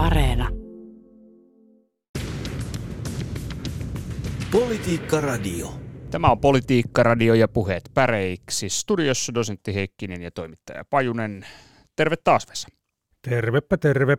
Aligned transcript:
Areena. 0.00 0.48
Politiikka 4.52 5.20
Radio. 5.20 5.74
Tämä 6.10 6.30
on 6.30 6.40
Politiikka 6.40 7.02
Radio 7.02 7.34
ja 7.34 7.48
puheet 7.48 7.90
päreiksi. 7.94 8.68
Studiossa 8.68 9.34
dosentti 9.34 9.74
Heikkinen 9.74 10.22
ja 10.22 10.30
toimittaja 10.30 10.84
Pajunen. 10.90 11.46
Terve 11.96 12.16
taas 12.24 12.46
Vesa. 12.48 12.68
Tervepä 13.22 13.76
terve. 13.76 14.16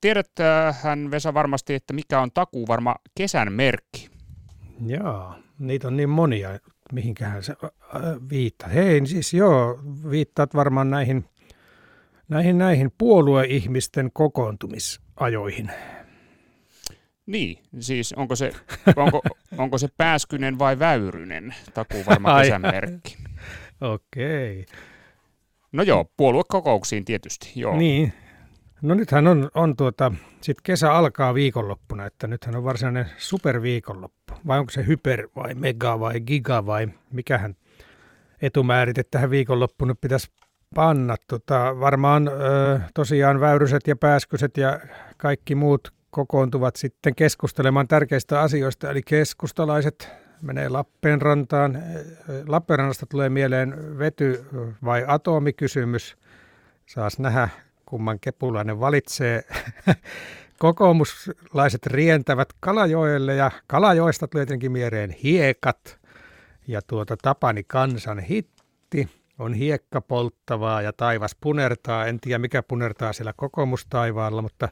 Tiedäthän 0.00 1.10
Vesa 1.10 1.34
varmasti, 1.34 1.74
että 1.74 1.92
mikä 1.92 2.20
on 2.20 2.30
takuu 2.34 2.66
varma 2.68 2.94
kesän 3.14 3.52
merkki. 3.52 4.08
Jaa, 4.86 5.38
niitä 5.58 5.88
on 5.88 5.96
niin 5.96 6.10
monia. 6.10 6.58
Mihinkähän 6.92 7.42
se 7.42 7.54
äh, 7.62 7.70
viittaa? 8.30 8.68
Hei, 8.68 9.06
siis 9.06 9.34
joo, 9.34 9.80
viittaat 10.10 10.54
varmaan 10.54 10.90
näihin, 10.90 11.24
näihin, 12.28 12.58
näihin 12.58 12.92
puolueihmisten 12.98 14.10
kokoontumisajoihin. 14.12 15.70
Niin, 17.26 17.58
siis 17.80 18.12
onko 18.12 18.36
se, 18.36 18.52
onko, 18.96 19.22
onko 19.58 19.78
se 19.78 19.88
pääskynen 19.96 20.58
vai 20.58 20.78
väyrynen 20.78 21.54
takuu 21.74 22.06
varma 22.06 22.40
kesän 22.40 22.60
merkki? 22.60 23.16
Okei. 23.80 24.60
Okay. 24.60 24.76
No 25.72 25.82
joo, 25.82 26.04
puoluekokouksiin 26.16 27.04
tietysti, 27.04 27.52
joo. 27.56 27.76
Niin. 27.76 28.12
No 28.82 28.94
nythän 28.94 29.26
on, 29.26 29.50
on 29.54 29.76
tuota, 29.76 30.12
sit 30.40 30.60
kesä 30.62 30.92
alkaa 30.92 31.34
viikonloppuna, 31.34 32.06
että 32.06 32.26
nythän 32.26 32.56
on 32.56 32.64
varsinainen 32.64 33.06
superviikonloppu. 33.18 34.34
Vai 34.46 34.58
onko 34.58 34.70
se 34.70 34.86
hyper 34.86 35.28
vai 35.36 35.54
mega 35.54 36.00
vai 36.00 36.20
giga 36.20 36.66
vai 36.66 36.88
mikähän 37.12 37.56
etumäärite 38.42 39.02
tähän 39.02 39.30
viikonloppuun 39.30 39.88
nyt 39.88 40.00
pitäisi 40.00 40.30
panna. 40.74 41.16
Tota, 41.28 41.80
varmaan 41.80 42.28
ö, 42.28 42.80
tosiaan 42.94 43.40
väyryset 43.40 43.86
ja 43.86 43.96
pääskyset 43.96 44.56
ja 44.56 44.80
kaikki 45.16 45.54
muut 45.54 45.92
kokoontuvat 46.10 46.76
sitten 46.76 47.14
keskustelemaan 47.14 47.88
tärkeistä 47.88 48.40
asioista, 48.40 48.90
eli 48.90 49.02
keskustalaiset 49.02 50.08
menee 50.42 50.68
Lappeenrantaan. 50.68 51.82
Lappeenrannasta 52.46 53.06
tulee 53.06 53.28
mieleen 53.28 53.74
vety- 53.98 54.44
vai 54.84 55.04
atomikysymys. 55.06 56.16
Saas 56.86 57.18
nähdä, 57.18 57.48
kumman 57.86 58.20
kepulainen 58.20 58.80
valitsee. 58.80 59.42
Kokoomuslaiset 60.58 61.86
rientävät 61.86 62.48
Kalajoelle 62.60 63.34
ja 63.34 63.50
Kalajoesta 63.66 64.28
tulee 64.28 64.46
tietenkin 64.46 64.72
mieleen 64.72 65.10
hiekat. 65.10 65.98
Ja 66.66 66.82
tuota 66.82 67.16
Tapani 67.22 67.62
kansan 67.62 68.18
hitti 68.18 69.08
on 69.38 69.54
hiekka 69.54 70.00
polttavaa 70.00 70.82
ja 70.82 70.92
taivas 70.92 71.36
punertaa. 71.40 72.06
En 72.06 72.20
tiedä 72.20 72.38
mikä 72.38 72.62
punertaa 72.62 73.12
siellä 73.12 73.32
kokoomustaivaalla, 73.36 74.42
mutta 74.42 74.68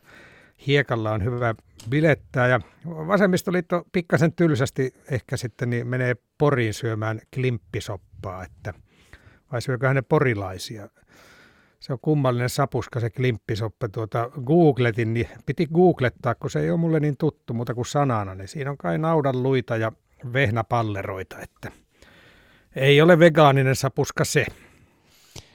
hiekalla 0.67 1.13
on 1.13 1.25
hyvä 1.25 1.55
bilettää. 1.91 2.49
Ja 2.49 2.61
vasemmistoliitto 2.87 3.85
pikkasen 3.93 4.33
tylsästi 4.33 4.95
ehkä 5.11 5.37
sitten 5.37 5.71
niin 5.71 5.87
menee 5.87 6.17
Poriin 6.39 6.75
syömään 6.75 7.21
klimppisoppaa, 7.35 8.45
että 8.45 8.75
vai 9.53 9.63
syököhän 9.63 9.97
ne 9.97 10.03
porilaisia. 10.03 10.89
Se 11.81 11.93
on 11.93 11.99
kummallinen 12.03 12.51
sapuska 12.51 13.01
se 13.01 13.11
klimppisoppa. 13.11 13.89
Tuota, 13.89 14.31
googletin, 14.45 15.15
niin 15.15 15.29
piti 15.47 15.67
googlettaa, 15.67 16.35
kun 16.35 16.51
se 16.51 16.61
ei 16.61 16.71
ole 16.71 16.81
mulle 16.81 17.01
niin 17.01 17.17
tuttu 17.17 17.55
muuta 17.55 17.75
kuin 17.75 17.87
sanana. 17.87 18.35
Niin 18.35 18.49
siinä 18.49 18.71
on 18.71 18.79
kai 18.79 18.99
naudan 18.99 19.43
luita 19.43 19.77
ja 19.77 19.93
vehnäpalleroita, 20.33 21.41
että 21.41 21.73
ei 22.77 23.03
ole 23.03 23.19
vegaaninen 23.19 23.77
sapuska 23.77 24.25
se. 24.25 24.47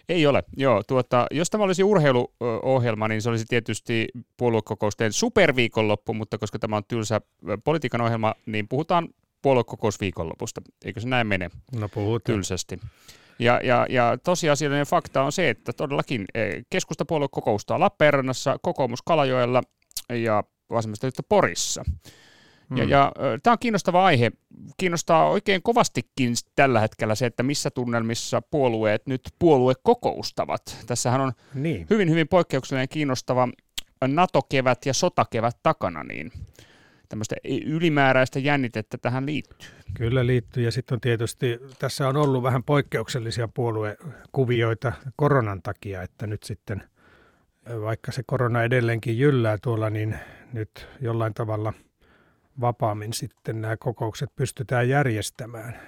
Ei 0.10 0.28
ole, 0.28 0.44
joo. 0.58 0.84
Tuota, 0.88 1.28
jos 1.32 1.50
tämä 1.50 1.64
olisi 1.64 1.84
urheiluohjelma, 1.84 3.08
niin 3.08 3.22
se 3.22 3.30
olisi 3.30 3.46
tietysti 3.50 4.08
puoluekokousten 4.38 5.14
superviikonloppu, 5.14 6.14
mutta 6.14 6.38
koska 6.38 6.60
tämä 6.60 6.78
on 6.78 6.84
tylsä 6.88 7.22
politiikan 7.64 8.02
ohjelma, 8.02 8.36
niin 8.45 8.68
puhutaan 8.68 9.10
puoluekokousviikonlopusta. 9.42 10.62
Eikö 10.86 11.00
se 11.00 11.08
näin 11.08 11.28
mene? 11.28 11.50
No 11.80 11.89
puhutaan. 11.89 12.36
Tylsästi. 12.36 12.80
Ja, 13.39 13.60
ja, 13.64 13.86
ja 13.89 14.17
tosiasiallinen 14.23 14.86
fakta 14.86 15.22
on 15.22 15.32
se, 15.32 15.49
että 15.49 15.73
todellakin 15.73 16.26
keskustapuolue 16.70 17.28
kokoustaa 17.32 17.80
Lappeenrannassa, 17.80 18.58
kokoomus 18.61 19.02
Kalajoella 19.02 19.61
ja 20.10 20.44
vasemmistoliitto 20.70 21.23
Porissa. 21.30 21.84
Ja, 22.76 22.83
mm. 22.83 22.89
ja 22.89 23.11
tämä 23.44 23.52
on 23.52 23.60
kiinnostava 23.60 24.05
aihe. 24.05 24.32
Kiinnostaa 24.78 25.30
oikein 25.30 25.64
kovastikin 25.64 26.33
tällä 26.55 26.80
hetkellä 26.80 27.16
se, 27.16 27.26
että 27.26 27.44
missä 27.44 27.72
tunnelmissa 27.72 28.42
puolueet 28.42 29.08
nyt 29.08 29.22
puolue 29.39 29.73
kokoustavat. 29.83 30.78
Tässähän 30.88 31.22
on 31.22 31.32
niin. 31.54 31.88
hyvin, 31.89 32.10
hyvin 32.10 32.28
poikkeuksellinen 32.28 32.89
kiinnostava 32.89 33.48
NATO-kevät 34.08 34.86
ja 34.86 34.94
sotakevät 34.94 35.58
takana, 35.64 36.04
niin 36.04 36.32
tämmöistä 37.10 37.36
ylimääräistä 37.66 38.39
jännitettä 38.39 38.98
tähän 38.98 39.26
liittyy. 39.26 39.70
Kyllä 39.94 40.26
liittyy 40.26 40.64
ja 40.64 40.72
sitten 40.72 40.95
on 40.95 41.02
tietysti, 41.02 41.60
tässä 41.80 42.08
on 42.08 42.17
ollut 42.17 42.44
vähän 42.44 42.64
poikkeuksellisia 42.64 43.48
puoluekuvioita 43.48 44.94
koronan 45.16 45.61
takia, 45.61 46.02
että 46.02 46.28
nyt 46.28 46.44
sitten 46.44 46.84
vaikka 47.82 48.11
se 48.11 48.23
korona 48.26 48.64
edelleenkin 48.64 49.17
jyllää 49.17 49.58
tuolla, 49.61 49.89
niin 49.89 50.16
nyt 50.54 50.88
jollain 51.02 51.34
tavalla– 51.34 51.73
vapaammin 52.62 53.14
sitten 53.14 53.62
nämä 53.62 53.78
kokoukset 53.78 54.30
pystytään 54.36 54.90
järjestämään. 54.90 55.80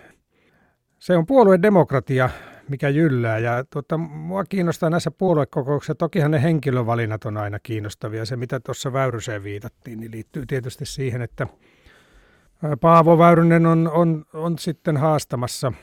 Se 1.00 1.18
on 1.18 1.26
puoluedemokratia, 1.26 2.30
mikä 2.70 2.90
jyllää 2.90 3.40
ja 3.40 3.64
tuota, 3.70 3.98
mua 3.98 4.44
kiinnostaa 4.44 4.90
näissä 4.90 5.12
puoluekokouksissa, 5.12 5.96
tokihan 5.96 6.32
ne 6.32 6.44
henkilövalinnat 6.44 7.26
on 7.26 7.38
aina 7.38 7.60
kiinnostavia. 7.60 8.26
Se 8.26 8.36
mitä 8.36 8.60
tuossa 8.60 8.94
Väyryseen 8.94 9.44
viitattiin, 9.44 10.00
niin 10.00 10.12
liittyy 10.12 10.46
tietysti 10.46 10.86
siihen, 10.86 11.22
että 11.22 11.48
Paavo 12.82 13.18
Väyrynen 13.18 13.66
on, 13.66 13.92
on, 13.94 14.26
on 14.34 14.60
sitten 14.60 14.98
haastamassa 14.98 15.74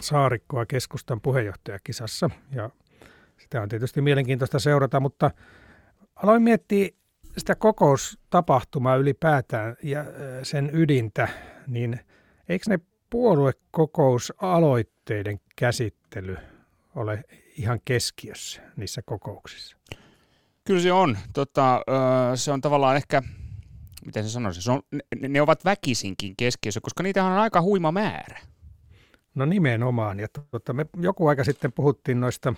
Saarikkoa 0.00 0.66
keskustan 0.66 1.20
puheenjohtajakisassa 1.20 2.30
ja 2.52 2.70
sitä 3.38 3.62
on 3.62 3.68
tietysti 3.68 4.00
mielenkiintoista 4.00 4.58
seurata, 4.58 5.00
mutta 5.00 5.30
aloin 6.16 6.42
miettiä 6.42 6.88
sitä 7.38 7.54
kokoustapahtumaa 7.54 8.96
ylipäätään 8.96 9.76
ja 9.82 10.04
sen 10.42 10.70
ydintä, 10.72 11.28
niin 11.66 12.00
eikö 12.48 12.64
ne 12.68 12.78
puoluekokousaloitteiden 13.10 15.40
käsittely 15.56 16.36
ole 16.94 17.24
ihan 17.56 17.80
keskiössä 17.84 18.62
niissä 18.76 19.02
kokouksissa? 19.02 19.76
Kyllä 20.64 20.80
se 20.80 20.92
on. 20.92 21.18
Tota, 21.32 21.82
se 22.34 22.52
on 22.52 22.60
tavallaan 22.60 22.96
ehkä, 22.96 23.22
miten 24.06 24.24
se 24.24 24.30
sanoisi, 24.30 24.62
se 24.62 24.72
on, 24.72 24.82
ne, 24.92 25.00
ne 25.28 25.40
ovat 25.40 25.64
väkisinkin 25.64 26.34
keskiössä, 26.36 26.80
koska 26.80 27.02
niitä 27.02 27.24
on 27.24 27.32
aika 27.32 27.62
huima 27.62 27.92
määrä. 27.92 28.40
No 29.34 29.44
nimenomaan. 29.44 30.20
Ja 30.20 30.26
tuota, 30.50 30.72
me 30.72 30.86
joku 31.00 31.26
aika 31.26 31.44
sitten 31.44 31.72
puhuttiin 31.72 32.20
noista 32.20 32.54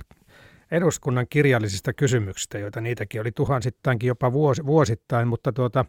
eduskunnan 0.70 1.26
kirjallisista 1.30 1.92
kysymyksistä, 1.92 2.58
joita 2.58 2.80
niitäkin 2.80 3.20
oli 3.20 3.32
tuhansittainkin 3.32 4.08
jopa 4.08 4.32
vuosi, 4.32 4.66
vuosittain, 4.66 5.28
mutta 5.28 5.52
tuota, 5.52 5.84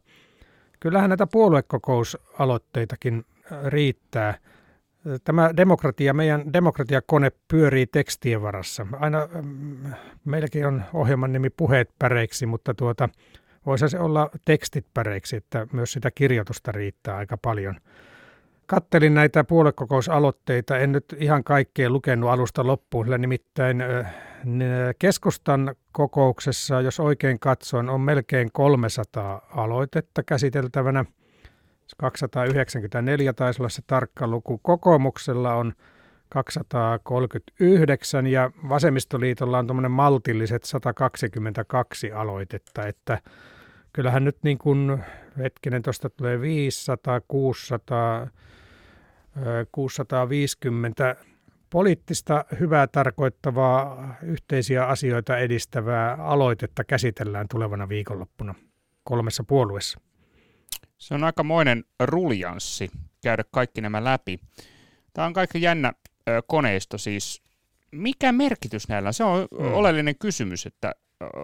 kyllähän 0.79 1.09
näitä 1.09 1.27
puoluekokousaloitteitakin 1.27 3.25
riittää. 3.65 4.37
Tämä 5.23 5.57
demokratia, 5.57 6.13
meidän 6.13 6.53
demokratiakone 6.53 7.31
pyörii 7.47 7.87
tekstien 7.87 8.41
varassa. 8.41 8.87
Aina 8.99 9.27
meilläkin 10.25 10.67
on 10.67 10.83
ohjelman 10.93 11.31
nimi 11.31 11.49
Puheet 11.49 11.89
päreiksi, 11.99 12.45
mutta 12.45 12.73
tuota, 12.73 13.09
voisi 13.65 13.89
se 13.89 13.99
olla 13.99 14.29
tekstit 14.45 14.85
päreiksi, 14.93 15.35
että 15.35 15.67
myös 15.73 15.91
sitä 15.91 16.11
kirjoitusta 16.11 16.71
riittää 16.71 17.15
aika 17.15 17.37
paljon. 17.37 17.75
Kattelin 18.69 19.13
näitä 19.13 19.43
puoluekokousaloitteita, 19.43 20.77
en 20.77 20.91
nyt 20.91 21.15
ihan 21.19 21.43
kaikkea 21.43 21.89
lukenut 21.89 22.29
alusta 22.29 22.67
loppuun, 22.67 23.05
sillä 23.05 23.17
nimittäin 23.17 23.83
keskustan 24.99 25.75
kokouksessa, 25.91 26.81
jos 26.81 26.99
oikein 26.99 27.39
katson, 27.39 27.89
on 27.89 28.01
melkein 28.01 28.51
300 28.51 29.47
aloitetta 29.55 30.23
käsiteltävänä. 30.23 31.05
294 31.97 33.33
taisi 33.33 33.61
olla 33.61 33.69
se 33.69 33.81
tarkka 33.87 34.27
luku. 34.27 34.57
Kokoomuksella 34.57 35.53
on 35.53 35.73
239 36.29 38.27
ja 38.27 38.51
vasemmistoliitolla 38.69 39.59
on 39.59 39.67
tuommoinen 39.67 39.91
maltilliset 39.91 40.63
122 40.63 42.11
aloitetta, 42.11 42.87
että 42.87 43.19
kyllähän 43.93 44.25
nyt 44.25 44.37
niin 44.43 44.57
kuin, 44.57 45.03
hetkinen, 45.37 45.81
tuosta 45.81 46.09
tulee 46.09 46.41
500, 46.41 47.21
600, 47.27 48.27
650 49.71 51.15
poliittista 51.69 52.45
hyvää 52.59 52.87
tarkoittavaa 52.87 54.15
yhteisiä 54.23 54.85
asioita 54.85 55.37
edistävää 55.37 56.15
aloitetta 56.15 56.83
käsitellään 56.83 57.47
tulevana 57.51 57.89
viikonloppuna 57.89 58.55
kolmessa 59.03 59.43
puolueessa. 59.43 59.99
Se 60.97 61.13
on 61.13 61.23
aikamoinen 61.23 61.83
ruljanssi 61.99 62.89
käydä 63.23 63.43
kaikki 63.51 63.81
nämä 63.81 64.03
läpi. 64.03 64.39
Tämä 65.13 65.27
on 65.27 65.33
kaikki 65.33 65.61
jännä 65.61 65.93
koneisto 66.47 66.97
siis. 66.97 67.43
Mikä 67.91 68.31
merkitys 68.31 68.87
näillä 68.87 69.07
on? 69.07 69.13
Se 69.13 69.23
on 69.23 69.47
mm. 69.59 69.73
oleellinen 69.73 70.15
kysymys, 70.19 70.65
että 70.65 70.91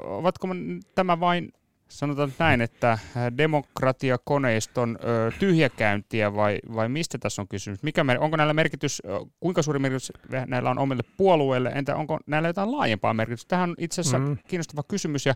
ovatko 0.04 0.48
tämä 0.96 1.20
vain 1.20 1.52
sanotaan 1.90 2.34
näin, 2.40 2.62
että 2.62 2.98
demokratiakoneiston 3.38 4.98
ö, 5.04 5.32
tyhjäkäyntiä 5.40 6.36
vai, 6.36 6.60
vai 6.76 6.90
mistä 6.90 7.18
tässä 7.18 7.42
on 7.42 7.48
kysymys? 7.48 7.84
Mikä, 7.84 8.06
onko 8.20 8.38
näillä 8.38 8.54
merkitys, 8.54 9.02
kuinka 9.40 9.62
suuri 9.62 9.80
merkitys 9.80 10.12
näillä 10.48 10.70
on 10.70 10.80
omille 10.80 11.04
puolueille, 11.18 11.70
entä 11.70 11.96
onko 11.96 12.20
näillä 12.28 12.50
jotain 12.50 12.72
laajempaa 12.72 13.14
merkitystä? 13.14 13.50
Tähän 13.50 13.70
on 13.70 13.76
itse 13.78 14.02
asiassa 14.02 14.20
mm. 14.20 14.38
kiinnostava 14.48 14.84
kysymys 14.88 15.26
ja 15.26 15.34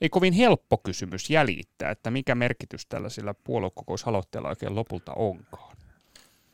ei 0.00 0.08
kovin 0.08 0.32
helppo 0.32 0.78
kysymys 0.78 1.30
jäljittää, 1.30 1.90
että 1.90 2.10
mikä 2.10 2.34
merkitys 2.34 2.86
tällaisilla 2.86 3.34
puoluekokoushalotteilla 3.44 4.48
oikein 4.48 4.74
lopulta 4.74 5.12
onkaan. 5.12 5.76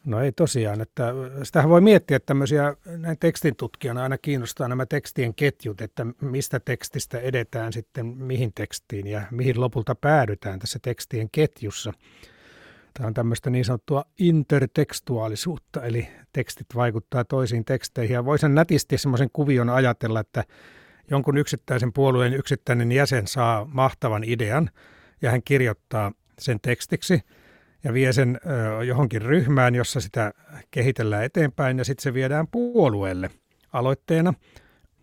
No 0.05 0.21
ei 0.21 0.33
tosiaan, 0.33 0.81
että 0.81 1.15
sitähän 1.43 1.71
voi 1.71 1.81
miettiä, 1.81 2.17
että 2.17 2.27
tämmöisiä 2.27 2.75
näin 2.97 3.19
tekstin 3.19 3.57
tutkijana 3.57 4.03
aina 4.03 4.19
kiinnostaa 4.19 4.69
nämä 4.69 4.87
tekstien 4.87 5.35
ketjut, 5.35 5.81
että 5.81 6.07
mistä 6.21 6.61
tekstistä 6.61 7.19
edetään 7.19 7.73
sitten 7.73 8.07
mihin 8.07 8.53
tekstiin 8.55 9.07
ja 9.07 9.23
mihin 9.31 9.61
lopulta 9.61 9.95
päädytään 9.95 10.59
tässä 10.59 10.79
tekstien 10.83 11.31
ketjussa. 11.31 11.93
Tämä 12.95 13.07
on 13.07 13.15
tämmöistä 13.15 13.51
niin 13.51 13.65
sanottua 13.65 14.05
intertekstuaalisuutta, 14.19 15.83
eli 15.83 16.09
tekstit 16.33 16.67
vaikuttaa 16.75 17.25
toisiin 17.25 17.65
teksteihin. 17.65 18.15
Ja 18.15 18.25
voisin 18.25 18.55
nätisti 18.55 18.99
semmoisen 18.99 19.31
kuvion 19.33 19.71
ajatella, 19.71 20.21
että 20.21 20.45
jonkun 21.11 21.39
yksittäisen 21.39 21.93
puolueen 21.93 22.35
yksittäinen 22.35 22.93
jäsen 22.93 23.27
saa 23.27 23.65
mahtavan 23.65 24.25
idean 24.25 24.71
ja 25.23 25.31
hän 25.31 25.43
kirjoittaa 25.43 26.13
sen 26.39 26.61
tekstiksi– 26.61 27.21
ja 27.85 27.93
vie 27.93 28.13
sen 28.13 28.41
johonkin 28.87 29.23
ryhmään, 29.23 29.75
jossa 29.75 30.01
sitä 30.01 30.33
kehitellään 30.71 31.25
eteenpäin 31.25 31.79
ja 31.79 31.85
sitten 31.85 32.03
se 32.03 32.15
viedään 32.15 32.49
puolueelle 32.49 33.31
aloitteena. 33.73 34.35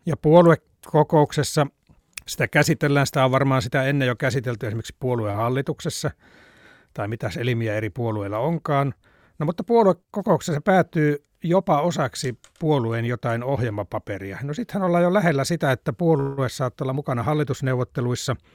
Ja 0.05 0.17
puoluekokouksessa 0.17 1.67
sitä 2.27 2.47
käsitellään, 2.47 3.07
sitä 3.07 3.25
on 3.25 3.31
varmaan 3.31 3.61
sitä 3.61 3.83
ennen 3.83 4.07
jo 4.07 4.15
käsitelty 4.15 4.67
esimerkiksi 4.67 4.95
puolueen 4.99 5.37
hallituksessa 5.37 6.11
tai 6.93 7.07
mitä 7.07 7.29
elimiä 7.37 7.75
eri 7.75 7.89
puolueilla 7.89 8.39
onkaan. 8.39 8.93
No 9.39 9.45
mutta 9.45 9.63
puoluekokouksessa 9.63 10.53
se 10.53 10.59
päätyy 10.59 11.25
jopa 11.43 11.81
osaksi 11.81 12.39
puolueen 12.59 13.05
jotain 13.05 13.43
ohjelmapaperia. 13.43 14.39
No 14.43 14.53
sittenhän 14.53 14.87
ollaan 14.87 15.03
jo 15.03 15.13
lähellä 15.13 15.43
sitä, 15.43 15.71
että 15.71 15.93
puolue 15.93 16.49
saattaa 16.49 16.85
olla 16.85 16.93
mukana 16.93 17.23
hallitusneuvotteluissa– 17.23 18.35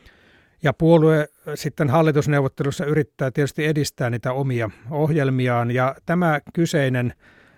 ja 0.63 0.73
puolue 0.73 1.29
sitten 1.55 1.91
hallitusneuvottelussa 1.91 2.85
yrittää 2.85 3.31
tietysti 3.31 3.67
edistää 3.67 4.11
niitä 4.11 4.33
omia 4.33 4.71
ohjelmiaan. 4.91 5.71
Ja 5.71 5.95
tämä 6.07 6.41
kyseinen 6.55 7.13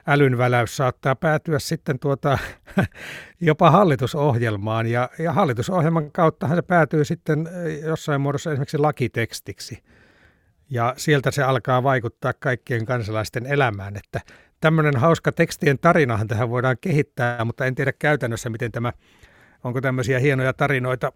älynväläys 0.06 0.76
saattaa 0.76 1.16
päätyä 1.16 1.58
sitten 1.58 1.98
tuota, 1.98 2.38
jopa 3.40 3.70
hallitusohjelmaan. 3.70 4.86
Ja, 4.86 5.10
ja 5.18 5.32
hallitusohjelman 5.32 6.12
kauttahan 6.12 6.56
se 6.56 6.62
päätyy 6.62 7.04
sitten 7.04 7.48
jossain 7.84 8.20
muodossa 8.20 8.52
esimerkiksi 8.52 8.78
lakitekstiksi. 8.78 9.82
Ja 10.70 10.94
sieltä 10.96 11.30
se 11.30 11.42
alkaa 11.42 11.82
vaikuttaa 11.82 12.32
kaikkien 12.32 12.86
kansalaisten 12.86 13.46
elämään, 13.46 13.96
että 13.96 14.20
tämmöinen 14.60 14.96
hauska 14.96 15.32
tekstien 15.32 15.78
tarinahan 15.78 16.28
tähän 16.28 16.50
voidaan 16.50 16.76
kehittää, 16.80 17.44
mutta 17.44 17.66
en 17.66 17.74
tiedä 17.74 17.92
käytännössä, 17.92 18.50
miten 18.50 18.72
tämä, 18.72 18.92
onko 19.64 19.80
tämmöisiä 19.80 20.18
hienoja 20.18 20.52
tarinoita 20.52 21.12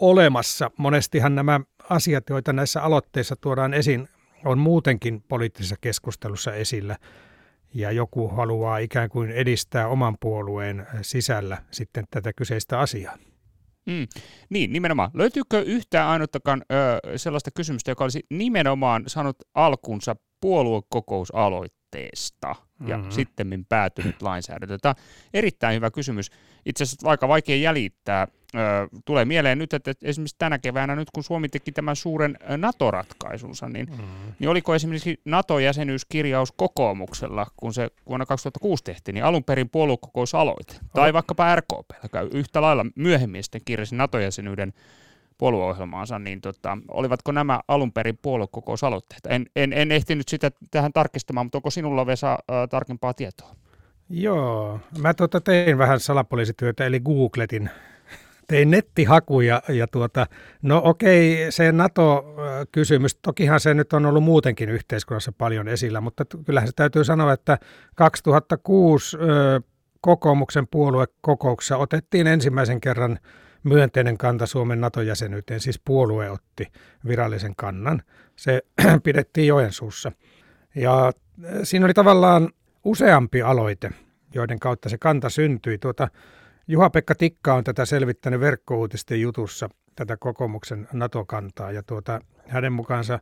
olemassa. 0.00 0.70
Monestihan 0.76 1.34
nämä 1.34 1.60
asiat, 1.90 2.24
joita 2.30 2.52
näissä 2.52 2.82
aloitteissa 2.82 3.36
tuodaan 3.36 3.74
esiin, 3.74 4.08
on 4.44 4.58
muutenkin 4.58 5.22
poliittisessa 5.28 5.76
keskustelussa 5.80 6.54
esillä 6.54 6.96
ja 7.74 7.90
joku 7.90 8.28
haluaa 8.28 8.78
ikään 8.78 9.08
kuin 9.08 9.30
edistää 9.30 9.88
oman 9.88 10.16
puolueen 10.20 10.86
sisällä 11.02 11.58
sitten 11.70 12.04
tätä 12.10 12.32
kyseistä 12.32 12.80
asiaa. 12.80 13.18
Mm. 13.86 14.06
Niin, 14.50 14.72
nimenomaan. 14.72 15.10
Löytyykö 15.14 15.62
yhtään 15.62 16.08
ainuttakaan 16.08 16.62
ö, 16.72 17.18
sellaista 17.18 17.50
kysymystä, 17.50 17.90
joka 17.90 18.04
olisi 18.04 18.22
nimenomaan 18.30 19.04
saanut 19.06 19.36
alkunsa 19.54 20.16
puoluekokousaloitteesta 20.40 21.79
ja 22.86 22.96
mm-hmm. 22.96 23.10
sitten 23.10 23.66
päätynyt 23.68 24.22
lainsäädäntö? 24.22 24.78
Tämä 24.82 24.94
on 24.98 25.04
erittäin 25.34 25.76
hyvä 25.76 25.90
kysymys. 25.90 26.30
Itse 26.66 26.84
asiassa 26.84 27.08
aika 27.10 27.28
vaikea 27.28 27.56
jäljittää 27.56 28.28
tulee 29.04 29.24
mieleen 29.24 29.58
nyt, 29.58 29.74
että 29.74 29.92
esimerkiksi 30.02 30.36
tänä 30.38 30.58
keväänä 30.58 30.96
nyt 30.96 31.08
kun 31.14 31.24
Suomi 31.24 31.48
teki 31.48 31.72
tämän 31.72 31.96
suuren 31.96 32.38
NATO-ratkaisunsa, 32.56 33.68
niin, 33.68 33.86
mm. 33.90 34.32
niin 34.38 34.48
oliko 34.48 34.74
esimerkiksi 34.74 35.20
NATO-jäsenyyskirjaus 35.24 36.52
kokoomuksella, 36.52 37.46
kun 37.56 37.74
se 37.74 37.90
vuonna 38.08 38.26
2006 38.26 38.84
tehtiin, 38.84 39.14
niin 39.14 39.24
alun 39.24 39.44
perin 39.44 39.70
puoluekokousaloite, 39.70 40.74
oh. 40.74 40.90
tai 40.94 41.12
vaikkapa 41.12 41.56
RKP, 41.56 41.90
yhtä 42.32 42.62
lailla 42.62 42.86
myöhemmin 42.94 43.44
sitten 43.44 43.60
kirjasi 43.64 43.96
NATO-jäsenyyden 43.96 44.72
puolueohjelmaansa, 45.40 46.18
niin 46.18 46.40
tota, 46.40 46.78
olivatko 46.88 47.32
nämä 47.32 47.60
alun 47.68 47.92
perin 47.92 48.18
puoluekokousaloitteita? 48.22 49.28
En, 49.28 49.46
en, 49.56 49.72
en 49.72 49.92
ehtinyt 49.92 50.28
sitä 50.28 50.50
tähän 50.70 50.92
tarkistamaan, 50.92 51.46
mutta 51.46 51.58
onko 51.58 51.70
sinulla 51.70 52.06
Vesa 52.06 52.32
äh, 52.32 52.38
tarkempaa 52.70 53.14
tietoa? 53.14 53.54
Joo, 54.10 54.80
mä 54.98 55.14
tuota 55.14 55.40
tein 55.40 55.78
vähän 55.78 56.00
salapoliisityötä, 56.00 56.86
eli 56.86 57.00
googletin 57.00 57.70
tein 58.48 58.70
nettihakuja 58.70 59.62
ja 59.68 59.86
tuota, 59.86 60.26
no 60.62 60.80
okei, 60.84 61.46
se 61.50 61.72
NATO-kysymys, 61.72 63.14
tokihan 63.14 63.60
se 63.60 63.74
nyt 63.74 63.92
on 63.92 64.06
ollut 64.06 64.24
muutenkin 64.24 64.68
yhteiskunnassa 64.68 65.32
paljon 65.32 65.68
esillä, 65.68 66.00
mutta 66.00 66.24
kyllähän 66.46 66.68
se 66.68 66.72
täytyy 66.76 67.04
sanoa, 67.04 67.32
että 67.32 67.58
2006 67.94 69.16
ö, 69.16 69.60
kokoomuksen 70.00 70.66
puoluekokouksessa 70.68 71.76
otettiin 71.76 72.26
ensimmäisen 72.26 72.80
kerran 72.80 73.18
myönteinen 73.62 74.18
kanta 74.18 74.46
Suomen 74.46 74.80
NATO-jäsenyyteen, 74.80 75.60
siis 75.60 75.80
puolue 75.84 76.30
otti 76.30 76.66
virallisen 77.06 77.56
kannan. 77.56 78.02
Se 78.36 78.62
pidettiin 79.04 79.46
Joensuussa. 79.46 80.12
Ja 80.74 81.12
siinä 81.62 81.84
oli 81.84 81.94
tavallaan 81.94 82.48
useampi 82.84 83.42
aloite, 83.42 83.90
joiden 84.34 84.58
kautta 84.58 84.88
se 84.88 84.98
kanta 84.98 85.28
syntyi. 85.28 85.78
Tuota, 85.78 86.08
Juha-Pekka 86.68 87.14
Tikka 87.14 87.54
on 87.54 87.64
tätä 87.64 87.84
selvittänyt 87.84 88.40
verkkouutisten 88.40 89.20
jutussa, 89.20 89.68
tätä 89.96 90.16
kokoomuksen 90.16 90.88
NATO-kantaa, 90.92 91.72
ja 91.72 91.82
tuota, 91.82 92.20
hänen 92.48 92.72
mukaansa 92.72 93.18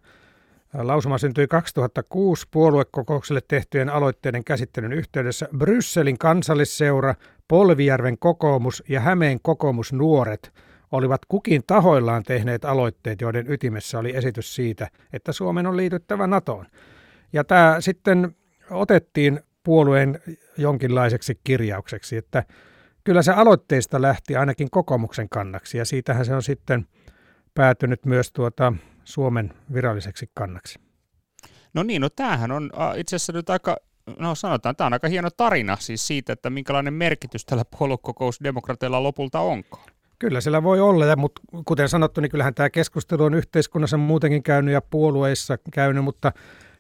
Lausuma 0.75 1.19
syntyi 1.19 1.47
2006 1.47 2.47
puoluekokoukselle 2.51 3.41
tehtyjen 3.49 3.89
aloitteiden 3.89 4.45
käsittelyn 4.45 4.93
yhteydessä. 4.93 5.49
Brysselin 5.59 6.19
kansallisseura, 6.19 7.15
Polvijärven 7.49 8.19
kokoomus 8.19 8.83
ja 8.89 9.01
Hämeen 9.01 9.39
kokoomus 9.43 9.93
nuoret 9.93 10.53
olivat 10.93 11.21
kukin 11.29 11.63
tahoillaan 11.67 12.23
tehneet 12.23 12.65
aloitteet, 12.65 13.21
joiden 13.21 13.53
ytimessä 13.53 13.99
oli 13.99 14.17
esitys 14.17 14.55
siitä, 14.55 14.89
että 15.13 15.33
Suomen 15.33 15.67
on 15.67 15.77
liityttävä 15.77 16.27
NATOon. 16.27 16.67
Ja 17.33 17.45
tämä 17.45 17.77
sitten 17.81 18.37
otettiin 18.71 19.41
puolueen 19.65 20.21
jonkinlaiseksi 20.59 21.41
kirjaukseksi, 21.45 22.17
että 22.17 22.45
kyllä 23.05 23.23
se 23.23 23.33
aloitteista 23.33 24.03
lähti 24.03 24.37
ainakin 24.37 24.71
kokoomuksen 24.71 25.29
kannaksi 25.29 25.79
ja 25.79 25.85
siitähän 25.85 26.25
se 26.25 26.35
on 26.35 26.43
sitten 26.43 26.87
päätynyt 27.55 28.07
myös 28.07 28.33
tuota 28.33 28.73
Suomen 29.09 29.55
viralliseksi 29.73 30.31
kannaksi. 30.35 30.79
No 31.75 31.83
niin, 31.83 32.03
no 32.03 32.09
tämähän 32.09 32.51
on 32.51 32.71
itse 32.97 33.17
asiassa 33.17 33.33
nyt 33.33 33.51
aika, 33.51 33.77
no 34.19 34.35
sanotaan, 34.35 34.77
tämä 34.77 34.87
on 34.87 34.93
aika 34.93 35.09
hieno 35.09 35.31
tarina 35.31 35.77
siis 35.81 36.07
siitä, 36.07 36.33
että 36.33 36.51
minkälainen 36.51 36.95
merkitys 36.95 37.45
tällä 37.45 37.65
puoluekokousdemokratialla 37.79 39.03
lopulta 39.03 39.41
onkaan. 39.41 39.89
Kyllä 40.19 40.41
sillä 40.41 40.63
voi 40.63 40.81
olla, 40.81 41.17
mutta 41.17 41.41
kuten 41.65 41.89
sanottu, 41.89 42.21
niin 42.21 42.31
kyllähän 42.31 42.55
tämä 42.55 42.71
keskustelu 42.71 43.25
on 43.25 43.35
yhteiskunnassa 43.35 43.97
muutenkin 43.97 44.43
käynyt 44.43 44.75
ja 44.75 44.81
puolueissa 44.81 45.59
käynyt, 45.73 46.05
mutta 46.05 46.33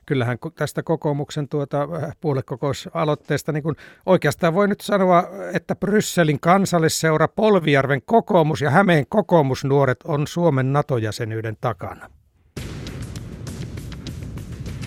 kyllähän 0.08 0.38
tästä 0.54 0.82
kokoomuksen 0.82 1.48
tuota 1.48 1.82
äh, 1.82 2.16
puoluekokousaloitteesta 2.20 3.52
niin 3.52 3.62
oikeastaan 4.06 4.54
voi 4.54 4.68
nyt 4.68 4.80
sanoa, 4.80 5.24
että 5.52 5.76
Brysselin 5.76 6.40
kansallisseura, 6.40 7.28
Polvijärven 7.28 8.02
kokoomus 8.04 8.60
ja 8.60 8.70
Hämeen 8.70 9.06
kokoomusnuoret 9.08 9.98
on 10.04 10.26
Suomen 10.26 10.72
NATO-jäsenyyden 10.72 11.56
takana. 11.60 12.10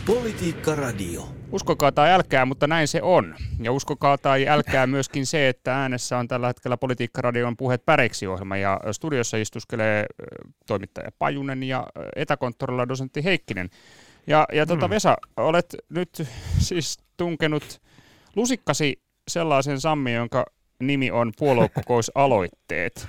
Politiikka 0.05 0.75
Radio. 0.75 1.29
Uskokaa 1.51 1.91
tai 1.91 2.11
älkää, 2.11 2.45
mutta 2.45 2.67
näin 2.67 2.87
se 2.87 3.01
on. 3.01 3.35
Ja 3.61 3.71
uskokaa 3.71 4.17
tai 4.17 4.47
älkää 4.47 4.87
myöskin 4.95 5.25
se, 5.25 5.49
että 5.49 5.81
äänessä 5.81 6.17
on 6.17 6.27
tällä 6.27 6.47
hetkellä 6.47 6.77
Politiikka 6.77 7.21
Radion 7.21 7.57
puheet 7.57 7.85
päreiksi 7.85 8.27
ohjelma 8.27 8.57
ja 8.57 8.79
studiossa 8.91 9.37
istuskelee 9.37 10.05
toimittaja 10.67 11.11
Pajunen 11.19 11.63
ja 11.63 11.87
etäkonttorilla 12.15 12.87
dosentti 12.87 13.23
Heikkinen. 13.23 13.69
Ja, 14.27 14.45
ja 14.53 14.65
tuota, 14.65 14.87
mm. 14.87 14.91
Vesa, 14.91 15.17
olet 15.37 15.75
nyt 15.89 16.27
siis 16.57 16.99
tunkenut 17.17 17.81
lusikkasi 18.35 19.01
sellaisen 19.27 19.81
Sammi, 19.81 20.13
jonka 20.13 20.45
nimi 20.79 21.11
on 21.11 21.31
puoluekokousaloitteet. 21.39 23.07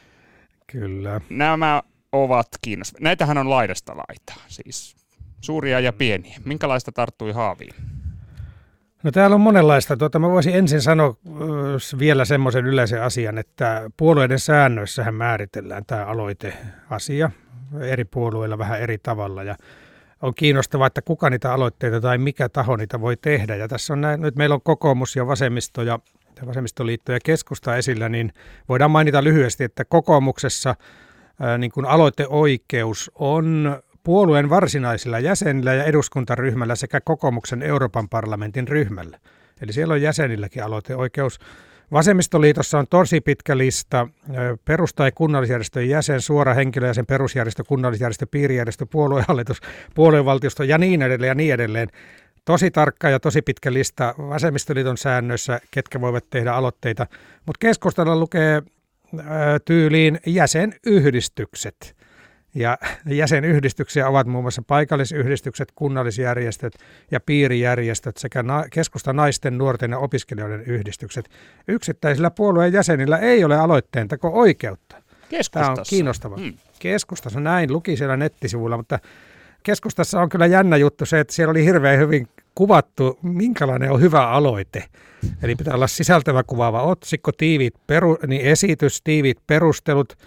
Kyllä. 0.72 1.20
Nämä 1.30 1.82
ovat 2.12 2.48
kiinnostavia. 2.62 3.04
Näitähän 3.04 3.38
on 3.38 3.50
laidasta 3.50 3.92
laitaa, 3.96 4.44
siis 4.48 4.96
suuria 5.40 5.80
ja 5.80 5.92
pieniä. 5.92 6.38
Minkälaista 6.44 6.92
tarttui 6.92 7.32
haaviin? 7.32 7.74
No 9.02 9.10
täällä 9.10 9.34
on 9.34 9.40
monenlaista. 9.40 9.96
Tuota, 9.96 10.18
mä 10.18 10.30
voisin 10.30 10.54
ensin 10.54 10.80
sanoa 10.80 11.16
vielä 11.98 12.24
semmoisen 12.24 12.66
yleisen 12.66 13.02
asian, 13.02 13.38
että 13.38 13.90
puolueiden 13.96 14.38
säännöissähän 14.38 15.14
määritellään 15.14 15.82
tämä 15.86 16.04
aloiteasia 16.04 17.30
eri 17.80 18.04
puolueilla 18.04 18.58
vähän 18.58 18.80
eri 18.80 18.98
tavalla. 18.98 19.42
Ja 19.42 19.56
on 20.22 20.34
kiinnostavaa, 20.34 20.86
että 20.86 21.02
kuka 21.02 21.30
niitä 21.30 21.52
aloitteita 21.52 22.00
tai 22.00 22.18
mikä 22.18 22.48
taho 22.48 22.76
niitä 22.76 23.00
voi 23.00 23.16
tehdä. 23.16 23.56
Ja 23.56 23.68
tässä 23.68 23.92
on 23.92 24.00
näin, 24.00 24.20
nyt 24.20 24.36
meillä 24.36 24.54
on 24.54 24.62
kokoomus 24.62 25.16
ja 25.16 25.26
vasemmisto 25.26 25.82
ja 25.82 25.98
vasemmistoliitto 26.46 27.12
ja 27.12 27.18
keskusta 27.24 27.76
esillä, 27.76 28.08
niin 28.08 28.32
voidaan 28.68 28.90
mainita 28.90 29.24
lyhyesti, 29.24 29.64
että 29.64 29.84
kokoomuksessa 29.84 30.74
ää, 31.40 31.58
niin 31.58 31.70
kuin 31.70 31.86
aloiteoikeus 31.86 33.10
on 33.14 33.78
puolueen 34.02 34.50
varsinaisilla 34.50 35.18
jäsenillä 35.18 35.74
ja 35.74 35.84
eduskuntaryhmällä 35.84 36.74
sekä 36.74 37.00
kokoomuksen 37.00 37.62
Euroopan 37.62 38.08
parlamentin 38.08 38.68
ryhmällä. 38.68 39.18
Eli 39.62 39.72
siellä 39.72 39.94
on 39.94 40.02
jäsenilläkin 40.02 40.64
aloiteoikeus. 40.64 41.38
Vasemmistoliitossa 41.92 42.78
on 42.78 42.86
tosi 42.90 43.20
pitkä 43.20 43.58
lista 43.58 44.08
perus- 44.64 44.94
tai 44.94 45.12
kunnallisjärjestön 45.14 45.88
jäsen, 45.88 46.20
suora 46.20 46.54
henkilöjäsen, 46.54 47.06
perusjärjestö, 47.06 47.64
kunnallisjärjestö, 47.64 48.26
piirijärjestö, 48.30 48.86
puoluehallitus, 48.86 49.60
puoluevaltiosto 49.94 50.62
ja 50.62 50.78
niin 50.78 51.02
edelleen 51.02 51.28
ja 51.28 51.34
niin 51.34 51.54
edelleen. 51.54 51.88
Tosi 52.44 52.70
tarkka 52.70 53.10
ja 53.10 53.20
tosi 53.20 53.42
pitkä 53.42 53.72
lista 53.72 54.14
Vasemmistoliiton 54.18 54.98
säännöissä, 54.98 55.60
ketkä 55.70 56.00
voivat 56.00 56.24
tehdä 56.30 56.52
aloitteita, 56.52 57.06
mutta 57.46 57.58
keskustella 57.58 58.16
lukee 58.16 58.62
tyyliin 59.64 60.20
jäsenyhdistykset. 60.26 61.97
Ja 62.58 62.78
jäsenyhdistyksiä 63.06 64.08
ovat 64.08 64.26
muun 64.26 64.44
muassa 64.44 64.62
paikallisyhdistykset, 64.66 65.72
kunnallisjärjestöt 65.74 66.72
ja 67.10 67.20
piirijärjestöt 67.20 68.16
sekä 68.16 68.42
na- 68.42 68.64
keskusta 68.70 69.12
naisten, 69.12 69.58
nuorten 69.58 69.90
ja 69.90 69.98
opiskelijoiden 69.98 70.60
yhdistykset. 70.60 71.28
Yksittäisillä 71.68 72.30
puolueen 72.30 72.72
jäsenillä 72.72 73.18
ei 73.18 73.44
ole 73.44 73.56
aloitteen 73.56 74.08
tako 74.08 74.28
oikeutta. 74.28 74.96
Keskustassa. 75.28 75.72
Tämä 75.72 75.80
on 75.80 75.84
kiinnostava. 75.88 76.36
Hmm. 76.36 76.52
Keskustassa 76.78 77.40
näin 77.40 77.72
luki 77.72 77.96
siellä 77.96 78.16
nettisivuilla, 78.16 78.76
mutta 78.76 78.98
keskustassa 79.62 80.20
on 80.20 80.28
kyllä 80.28 80.46
jännä 80.46 80.76
juttu 80.76 81.06
se, 81.06 81.20
että 81.20 81.34
siellä 81.34 81.50
oli 81.50 81.64
hirveän 81.64 81.98
hyvin 81.98 82.28
kuvattu, 82.54 83.18
minkälainen 83.22 83.90
on 83.90 84.00
hyvä 84.00 84.28
aloite. 84.28 84.84
Eli 85.42 85.54
pitää 85.54 85.74
olla 85.74 85.86
sisältävä 85.86 86.42
kuvaava 86.42 86.82
otsikko, 86.82 87.32
tiiviit 87.32 87.74
peru, 87.86 88.18
niin 88.26 88.40
esitys, 88.40 89.02
tiiviit 89.02 89.38
perustelut, 89.46 90.18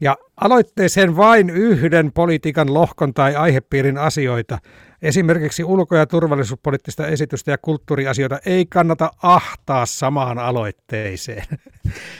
ja 0.00 0.16
aloitteeseen 0.36 1.16
vain 1.16 1.50
yhden 1.50 2.12
politiikan 2.12 2.74
lohkon 2.74 3.14
tai 3.14 3.34
aihepiirin 3.34 3.98
asioita. 3.98 4.58
Esimerkiksi 5.02 5.64
ulko- 5.64 5.96
ja 5.96 6.06
turvallisuuspoliittista 6.06 7.06
esitystä 7.06 7.50
ja 7.50 7.58
kulttuuriasioita 7.58 8.38
ei 8.46 8.66
kannata 8.66 9.10
ahtaa 9.22 9.86
samaan 9.86 10.38
aloitteeseen. 10.38 11.44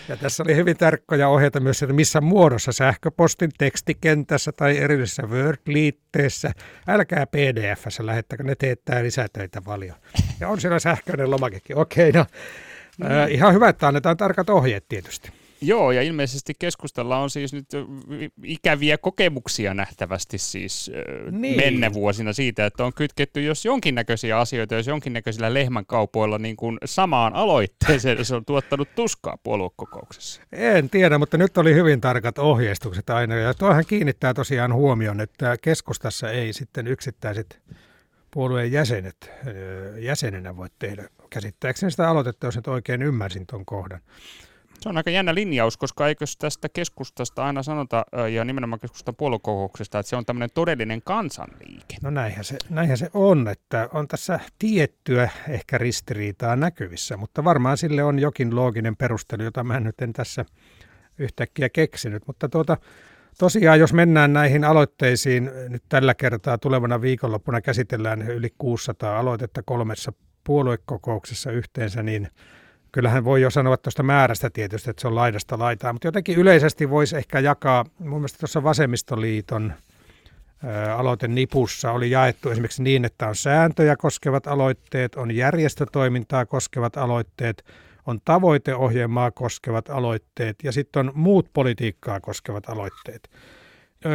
Ja 0.08 0.16
tässä 0.16 0.42
oli 0.42 0.56
hyvin 0.56 0.76
tarkkoja 0.76 1.28
ohjeita 1.28 1.60
myös, 1.60 1.82
että 1.82 1.94
missä 1.94 2.20
muodossa 2.20 2.72
sähköpostin 2.72 3.50
tekstikentässä 3.58 4.52
tai 4.52 4.78
erillisessä 4.78 5.22
Word-liitteessä. 5.22 6.52
Älkää 6.88 7.26
PDF-ssä 7.26 8.06
lähettäkö, 8.06 8.42
ne 8.42 8.54
teettää 8.54 9.02
lisätöitä 9.02 9.62
paljon. 9.62 9.96
Ja 10.40 10.48
on 10.48 10.60
siellä 10.60 10.78
sähköinen 10.78 11.30
lomakekin. 11.30 11.76
Okei, 11.76 12.12
no 12.12 12.20
äh, 13.04 13.30
ihan 13.30 13.54
hyvä, 13.54 13.68
että 13.68 13.88
annetaan 13.88 14.16
tarkat 14.16 14.50
ohjeet 14.50 14.84
tietysti. 14.88 15.39
Joo, 15.60 15.92
ja 15.92 16.02
ilmeisesti 16.02 16.52
keskustella 16.58 17.18
on 17.18 17.30
siis 17.30 17.52
nyt 17.52 17.66
ikäviä 18.44 18.98
kokemuksia 18.98 19.74
nähtävästi 19.74 20.38
siis 20.38 20.90
niin. 21.30 21.56
mennä 21.56 21.92
vuosina 21.92 22.32
siitä, 22.32 22.66
että 22.66 22.84
on 22.84 22.92
kytketty 22.94 23.42
jos 23.42 23.64
jonkinnäköisiä 23.64 24.38
asioita, 24.38 24.74
jos 24.74 24.86
jonkinnäköisillä 24.86 25.54
lehmänkaupoilla 25.54 26.38
niin 26.38 26.56
kuin 26.56 26.78
samaan 26.84 27.34
aloitteeseen, 27.34 28.24
se 28.24 28.34
on 28.34 28.44
tuottanut 28.44 28.88
tuskaa 28.94 29.38
puoluekokouksessa. 29.42 30.42
En 30.52 30.90
tiedä, 30.90 31.18
mutta 31.18 31.38
nyt 31.38 31.58
oli 31.58 31.74
hyvin 31.74 32.00
tarkat 32.00 32.38
ohjeistukset 32.38 33.10
aina, 33.10 33.34
ja 33.34 33.54
tuohan 33.54 33.84
kiinnittää 33.86 34.34
tosiaan 34.34 34.74
huomioon, 34.74 35.20
että 35.20 35.56
keskustassa 35.62 36.30
ei 36.30 36.52
sitten 36.52 36.86
yksittäiset 36.86 37.60
puolueen 38.30 38.72
jäsenet 38.72 39.30
jäsenenä 39.98 40.56
voi 40.56 40.68
tehdä 40.78 41.08
käsittääkseni 41.30 41.90
sitä 41.90 42.10
aloitetta, 42.10 42.46
jos 42.46 42.56
nyt 42.56 42.68
oikein 42.68 43.02
ymmärsin 43.02 43.46
tuon 43.46 43.64
kohdan. 43.64 44.00
Se 44.80 44.88
on 44.88 44.96
aika 44.96 45.10
jännä 45.10 45.34
linjaus, 45.34 45.76
koska 45.76 46.08
eikö 46.08 46.24
tästä 46.38 46.68
keskustasta 46.68 47.44
aina 47.44 47.62
sanota, 47.62 48.04
ja 48.32 48.44
nimenomaan 48.44 48.80
keskustan 48.80 49.16
puoluekokouksesta, 49.16 49.98
että 49.98 50.10
se 50.10 50.16
on 50.16 50.26
tämmöinen 50.26 50.48
todellinen 50.54 51.02
kansanliike? 51.02 51.96
No 52.02 52.10
näinhän 52.10 52.44
se, 52.44 52.56
näinhän 52.70 52.98
se 52.98 53.10
on, 53.14 53.48
että 53.48 53.88
on 53.92 54.08
tässä 54.08 54.40
tiettyä 54.58 55.30
ehkä 55.48 55.78
ristiriitaa 55.78 56.56
näkyvissä, 56.56 57.16
mutta 57.16 57.44
varmaan 57.44 57.76
sille 57.76 58.02
on 58.02 58.18
jokin 58.18 58.56
looginen 58.56 58.96
perustelu, 58.96 59.42
jota 59.42 59.64
mä 59.64 59.80
nyt 59.80 60.00
en 60.00 60.12
tässä 60.12 60.44
yhtäkkiä 61.18 61.68
keksinyt. 61.68 62.26
Mutta 62.26 62.48
tuota, 62.48 62.76
tosiaan, 63.38 63.80
jos 63.80 63.92
mennään 63.92 64.32
näihin 64.32 64.64
aloitteisiin, 64.64 65.50
nyt 65.68 65.82
tällä 65.88 66.14
kertaa 66.14 66.58
tulevana 66.58 67.00
viikonloppuna 67.00 67.60
käsitellään 67.60 68.22
yli 68.22 68.48
600 68.58 69.18
aloitetta 69.18 69.62
kolmessa 69.62 70.12
puoluekokouksessa 70.44 71.50
yhteensä, 71.50 72.02
niin– 72.02 72.28
kyllähän 72.92 73.24
voi 73.24 73.42
jo 73.42 73.50
sanoa 73.50 73.76
tuosta 73.76 74.02
määrästä 74.02 74.50
tietysti, 74.50 74.90
että 74.90 75.00
se 75.00 75.08
on 75.08 75.14
laidasta 75.14 75.58
laitaa, 75.58 75.92
mutta 75.92 76.08
jotenkin 76.08 76.38
yleisesti 76.38 76.90
voisi 76.90 77.16
ehkä 77.16 77.38
jakaa, 77.38 77.84
mun 77.98 78.18
mielestä 78.18 78.38
tuossa 78.38 78.62
Vasemmistoliiton 78.62 79.72
aloite 80.96 81.28
nipussa 81.28 81.92
oli 81.92 82.10
jaettu 82.10 82.50
esimerkiksi 82.50 82.82
niin, 82.82 83.04
että 83.04 83.28
on 83.28 83.36
sääntöjä 83.36 83.96
koskevat 83.96 84.46
aloitteet, 84.46 85.14
on 85.14 85.30
järjestötoimintaa 85.30 86.46
koskevat 86.46 86.96
aloitteet, 86.96 87.64
on 88.06 88.18
tavoiteohjelmaa 88.24 89.30
koskevat 89.30 89.90
aloitteet 89.90 90.56
ja 90.64 90.72
sitten 90.72 91.08
on 91.08 91.12
muut 91.14 91.50
politiikkaa 91.52 92.20
koskevat 92.20 92.68
aloitteet. 92.68 93.30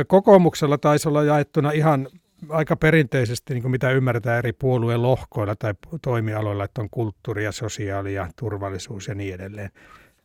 Kokoomuksella 0.08 0.78
taisi 0.78 1.08
olla 1.08 1.24
jaettuna 1.24 1.72
ihan 1.72 2.08
aika 2.50 2.76
perinteisesti, 2.76 3.54
niin 3.54 3.62
kuin 3.62 3.72
mitä 3.72 3.92
ymmärretään 3.92 4.38
eri 4.38 4.54
puolueen 4.54 5.02
lohkoilla 5.02 5.56
tai 5.56 5.74
toimialoilla, 6.02 6.64
että 6.64 6.82
on 6.82 6.90
kulttuuri 6.90 7.44
ja 7.44 7.52
sosiaali 7.52 8.14
ja 8.14 8.28
turvallisuus 8.40 9.08
ja 9.08 9.16
niin 9.16 9.36
edelleen. 9.36 9.70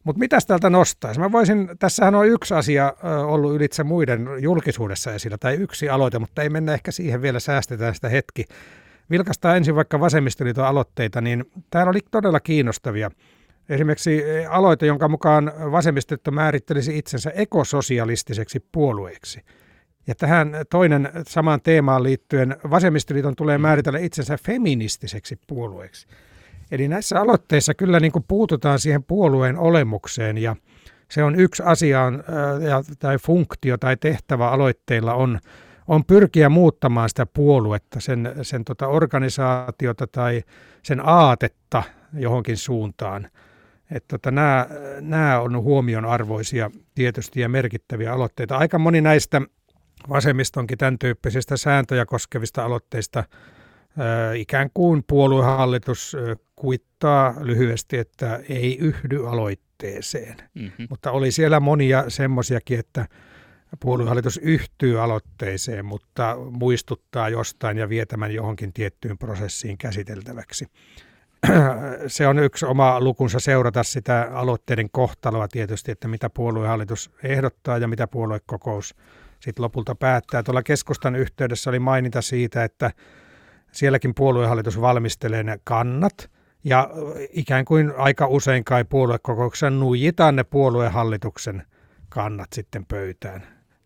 Mutta 0.05 0.19
mitä 0.19 0.38
täältä 0.47 0.71
nostaisi? 0.71 1.21
Mä 1.21 1.33
voisin, 1.33 1.71
tässähän 1.79 2.14
on 2.14 2.29
yksi 2.29 2.55
asia 2.55 2.95
ollut 3.26 3.55
ylitse 3.55 3.85
muiden 3.85 4.29
julkisuudessa 4.38 5.14
esillä, 5.14 5.38
tai 5.38 5.55
yksi 5.55 5.88
aloite, 5.88 6.19
mutta 6.19 6.43
ei 6.43 6.49
mennä 6.49 6.75
ehkä 6.75 6.90
siihen 6.90 7.23
vielä, 7.23 7.40
säästetään 7.40 7.95
sitä 7.95 8.09
hetki. 8.09 8.45
Vilkastaa 9.11 9.57
ensin 9.57 9.75
vaikka 9.75 10.00
vasemmistoliiton 10.00 10.67
aloitteita, 10.67 11.21
niin 11.21 11.45
täällä 11.71 11.90
oli 11.90 12.00
todella 12.11 12.40
kiinnostavia. 12.40 13.11
Esimerkiksi 13.69 14.23
aloite, 14.49 14.87
jonka 14.87 15.09
mukaan 15.09 15.52
vasemmistoliitto 15.73 16.31
määrittelisi 16.31 16.99
itsensä 16.99 17.31
ekososialistiseksi 17.31 18.67
puolueeksi– 18.73 19.40
ja 20.11 20.14
tähän 20.14 20.52
toinen 20.71 21.11
samaan 21.29 21.61
teemaan 21.61 22.02
liittyen 22.02 22.57
vasemmistoliiton 22.71 23.37
tulee 23.37 23.59
mm. 23.59 23.62
määritellä 23.62 23.99
itsensä 23.99 24.38
feministiseksi 24.45 25.38
puolueeksi. 25.47 26.07
Eli 26.71 26.88
näissä 26.88 27.21
aloitteissa 27.21 27.75
kyllä 27.75 28.00
niin 28.00 28.12
kuin 28.12 28.25
puututaan 28.29 28.79
siihen 28.79 29.05
puolueen 29.05 29.59
olemukseen 29.59 30.38
ja 30.38 30.57
se 31.11 31.23
on 31.23 31.40
yksi 31.40 31.62
asia 31.67 32.02
on, 32.02 32.25
ja, 32.69 32.83
tai 32.99 33.19
funktio 33.19 33.79
tai 33.79 33.97
tehtävä 33.97 34.50
aloitteilla 34.50 35.14
on, 35.14 35.38
on 35.88 36.05
pyrkiä 36.05 36.49
muuttamaan 36.49 37.09
sitä 37.09 37.26
puoluetta, 37.26 38.00
sen, 38.00 38.35
sen 38.43 38.64
tota 38.64 38.87
organisaatiota 38.87 40.07
tai 40.07 40.43
sen 40.83 41.00
aatetta 41.09 41.83
johonkin 42.12 42.57
suuntaan. 42.57 43.29
Että 43.90 44.19
tota, 44.19 44.31
nämä, 44.31 44.67
nämä 45.00 45.40
on 45.40 45.62
huomionarvoisia 45.62 46.71
tietysti 46.95 47.40
ja 47.40 47.49
merkittäviä 47.49 48.12
aloitteita. 48.12 48.57
Aika 48.57 48.79
moni 48.79 49.00
näistä 49.00 49.43
vasemmistonkin 50.09 50.78
tämän 50.78 50.99
tyyppisistä 50.99 51.57
sääntöjä 51.57 52.07
koskevista 52.07 52.64
aloitteista 52.64 53.25
ikään 54.37 54.71
kuin 54.75 55.04
puoluehallitus 55.07 56.16
kuittaa 56.57 57.35
lyhyesti, 57.40 57.99
että 57.99 58.40
ei 58.49 58.78
yhdy 58.78 59.28
aloitteeseen. 59.28 60.37
Mm-hmm. 60.54 60.87
Mutta 60.90 61.11
oli 61.11 61.33
siellä 61.33 61.61
monia 61.61 62.04
semmoisiakin, 62.09 62.78
että 62.78 63.07
puoluehallitus 63.80 64.40
yhtyy 64.42 65.00
aloitteeseen, 65.00 65.85
mutta 65.85 66.37
muistuttaa 66.50 67.28
jostain 67.28 67.78
ja 67.78 67.88
vie 67.88 68.07
tämän 68.07 68.35
johonkin 68.35 68.73
tiettyyn 68.73 69.19
prosessiin 69.19 69.78
käsiteltäväksi. 69.78 70.66
Se 72.07 72.26
on 72.26 72.38
yksi 72.38 72.66
oma 72.66 73.00
lukunsa 73.00 73.40
seurata 73.40 73.83
sitä 73.83 74.28
aloitteiden 74.33 74.90
kohtaloa 74.90 75.49
tietysti, 75.49 75.92
että 75.92 76.09
mitä 76.09 76.30
puoluehallitus 76.30 77.11
ehdottaa 77.23 77.78
ja 77.78 77.88
mitä 77.88 78.07
puoluekokous 78.07 78.95
sitten 79.40 79.62
lopulta 79.62 79.94
päättää. 79.94 80.42
Tuolla 80.42 80.62
keskustan 80.62 81.16
yhteydessä 81.16 81.70
oli 81.70 81.78
mainita 81.78 82.23
siitä, 82.23 82.64
että 82.64 82.90
sielläkin 83.73 84.14
puoluehallitus 84.14 84.80
valmistelee 84.80 85.42
ne 85.42 85.59
kannat, 85.64 86.30
ja 86.64 86.90
ikään 87.30 87.64
kuin 87.64 87.92
aika 87.97 88.26
usein 88.26 88.64
kai 88.64 88.85
puoluekokouksessa 88.85 89.70
nuijitaan 89.70 90.37
ne 90.37 90.44
puoluehallituksen 90.44 91.62
kannat 92.09 92.49
sitten 92.52 92.87
pöytään 92.87 93.42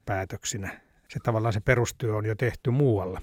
päätöksinä. 0.06 0.80
Se 1.08 1.20
tavallaan 1.22 1.52
se 1.52 1.60
perustyö 1.60 2.16
on 2.16 2.26
jo 2.26 2.34
tehty 2.34 2.70
muualla. 2.70 3.20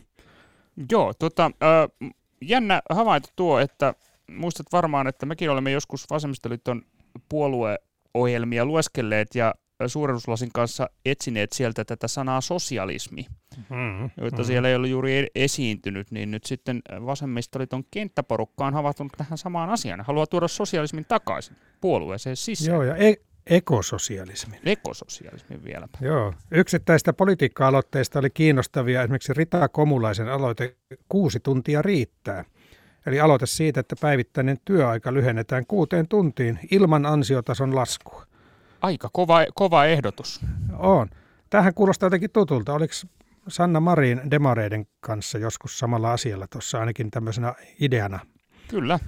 Joo, 0.91 1.13
tota, 1.19 1.45
äh, 1.45 2.11
jännä 2.41 2.81
havainto 2.89 3.29
tuo, 3.35 3.59
että 3.59 3.93
muistat 4.31 4.65
varmaan, 4.71 5.07
että 5.07 5.25
mekin 5.25 5.49
olemme 5.49 5.71
joskus 5.71 6.05
vasemmistoliiton 6.09 6.81
puolueohjelmia 7.29 8.65
lueskelleet 8.65 9.35
ja 9.35 9.53
suurennuslasin 9.89 10.49
kanssa 10.53 10.89
etsineet 11.05 11.51
sieltä 11.51 11.85
tätä 11.85 12.07
sanaa 12.07 12.41
sosialismi, 12.41 13.25
mm, 13.69 14.09
joita 14.21 14.37
mm. 14.37 14.43
siellä 14.43 14.69
ei 14.69 14.75
ollut 14.75 14.89
juuri 14.89 15.17
e-, 15.17 15.27
esiintynyt, 15.35 16.11
niin 16.11 16.31
nyt 16.31 16.43
sitten 16.43 16.81
vasemmistoliiton 17.05 17.83
kenttäporukka 17.91 18.65
on 18.65 18.73
havahtunut 18.73 19.13
tähän 19.17 19.37
samaan 19.37 19.69
asiaan. 19.69 20.01
Haluaa 20.01 20.27
tuoda 20.27 20.47
sosialismin 20.47 21.05
takaisin 21.05 21.55
puolueeseen 21.81 22.35
sisään. 22.35 22.75
Joo, 22.75 22.83
ja 22.83 22.95
e- 22.95 23.21
ekososialismin. 23.47 24.59
Ekososialismin 24.65 25.63
vielä. 25.63 25.87
Joo. 26.01 26.33
Yksittäistä 26.51 27.13
politiikka-aloitteista 27.13 28.19
oli 28.19 28.29
kiinnostavia 28.29 29.01
esimerkiksi 29.01 29.33
Rita 29.33 29.69
Komulaisen 29.69 30.29
aloite 30.29 30.75
Kuusi 31.09 31.39
tuntia 31.39 31.81
riittää. 31.81 32.45
Eli 33.05 33.19
aloite 33.19 33.45
siitä, 33.45 33.79
että 33.79 33.95
päivittäinen 34.01 34.57
työaika 34.65 35.13
lyhennetään 35.13 35.65
kuuteen 35.67 36.07
tuntiin 36.07 36.59
ilman 36.71 37.05
ansiotason 37.05 37.75
laskua. 37.75 38.25
Aika 38.81 39.09
kova, 39.13 39.45
kova 39.55 39.85
ehdotus. 39.85 40.41
On. 40.77 41.09
Tähän 41.49 41.73
kuulostaa 41.73 42.07
jotenkin 42.07 42.31
tutulta. 42.31 42.73
Oliko 42.73 42.93
Sanna 43.47 43.79
Marin 43.79 44.21
demareiden 44.31 44.85
kanssa 44.99 45.37
joskus 45.37 45.79
samalla 45.79 46.11
asialla 46.13 46.47
tuossa 46.47 46.79
ainakin 46.79 47.11
tämmöisenä 47.11 47.53
ideana? 47.79 48.19
Kyllä. 48.67 48.99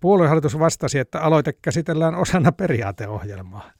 Puoluehallitus 0.00 0.58
vastasi, 0.58 0.98
että 0.98 1.20
aloite 1.20 1.52
käsitellään 1.52 2.14
osana 2.14 2.52
periaateohjelmaa. 2.52 3.70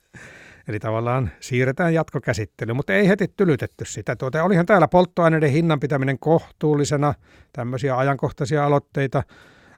Eli 0.68 0.78
tavallaan 0.78 1.30
siirretään 1.40 1.94
jatkokäsittely, 1.94 2.72
mutta 2.72 2.92
ei 2.92 3.08
heti 3.08 3.28
tylytetty 3.36 3.84
sitä. 3.84 4.16
Tuota, 4.16 4.42
olihan 4.44 4.66
täällä 4.66 4.88
polttoaineiden 4.88 5.50
hinnan 5.50 5.80
pitäminen 5.80 6.18
kohtuullisena, 6.18 7.14
tämmöisiä 7.52 7.98
ajankohtaisia 7.98 8.66
aloitteita. 8.66 9.22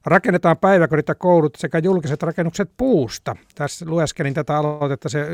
Rakennetaan 0.07 0.59
päiväkodit 0.59 1.09
ja 1.09 1.15
koulut 1.15 1.55
sekä 1.57 1.79
julkiset 1.79 2.23
rakennukset 2.23 2.71
puusta. 2.77 3.37
Tässä 3.55 3.87
lueskelin 3.89 4.35
tätä 4.35 4.57
aloitetta. 4.57 5.09
Se 5.09 5.27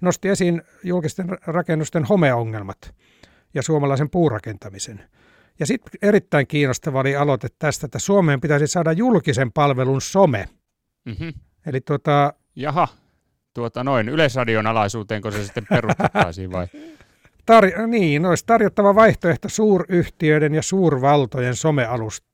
nosti 0.00 0.28
esiin 0.28 0.62
julkisten 0.84 1.38
rakennusten 1.46 2.04
homeongelmat 2.04 2.94
ja 3.54 3.62
suomalaisen 3.62 4.10
puurakentamisen. 4.10 5.00
Ja 5.60 5.66
sitten 5.66 5.92
erittäin 6.02 6.46
kiinnostava 6.46 7.00
oli 7.00 7.16
aloite 7.16 7.48
tästä, 7.58 7.86
että 7.86 7.98
Suomeen 7.98 8.40
pitäisi 8.40 8.66
saada 8.66 8.92
julkisen 8.92 9.52
palvelun 9.52 10.00
some. 10.00 10.48
Mm-hmm. 11.04 11.32
Eli 11.66 11.80
tuota... 11.80 12.32
Jaha, 12.56 12.88
tuota 13.54 13.84
noin, 13.84 14.08
Yleisradion 14.08 14.66
alaisuuteen, 14.66 15.22
kun 15.22 15.32
se 15.32 15.44
sitten 15.44 15.66
perustettaisiin 15.70 16.52
vai? 16.52 16.66
Tar- 17.50 17.86
niin, 17.86 18.26
olisi 18.26 18.46
tarjottava 18.46 18.94
vaihtoehto 18.94 19.48
suuryhtiöiden 19.48 20.54
ja 20.54 20.62
suurvaltojen 20.62 21.56
somealustoille 21.56 22.28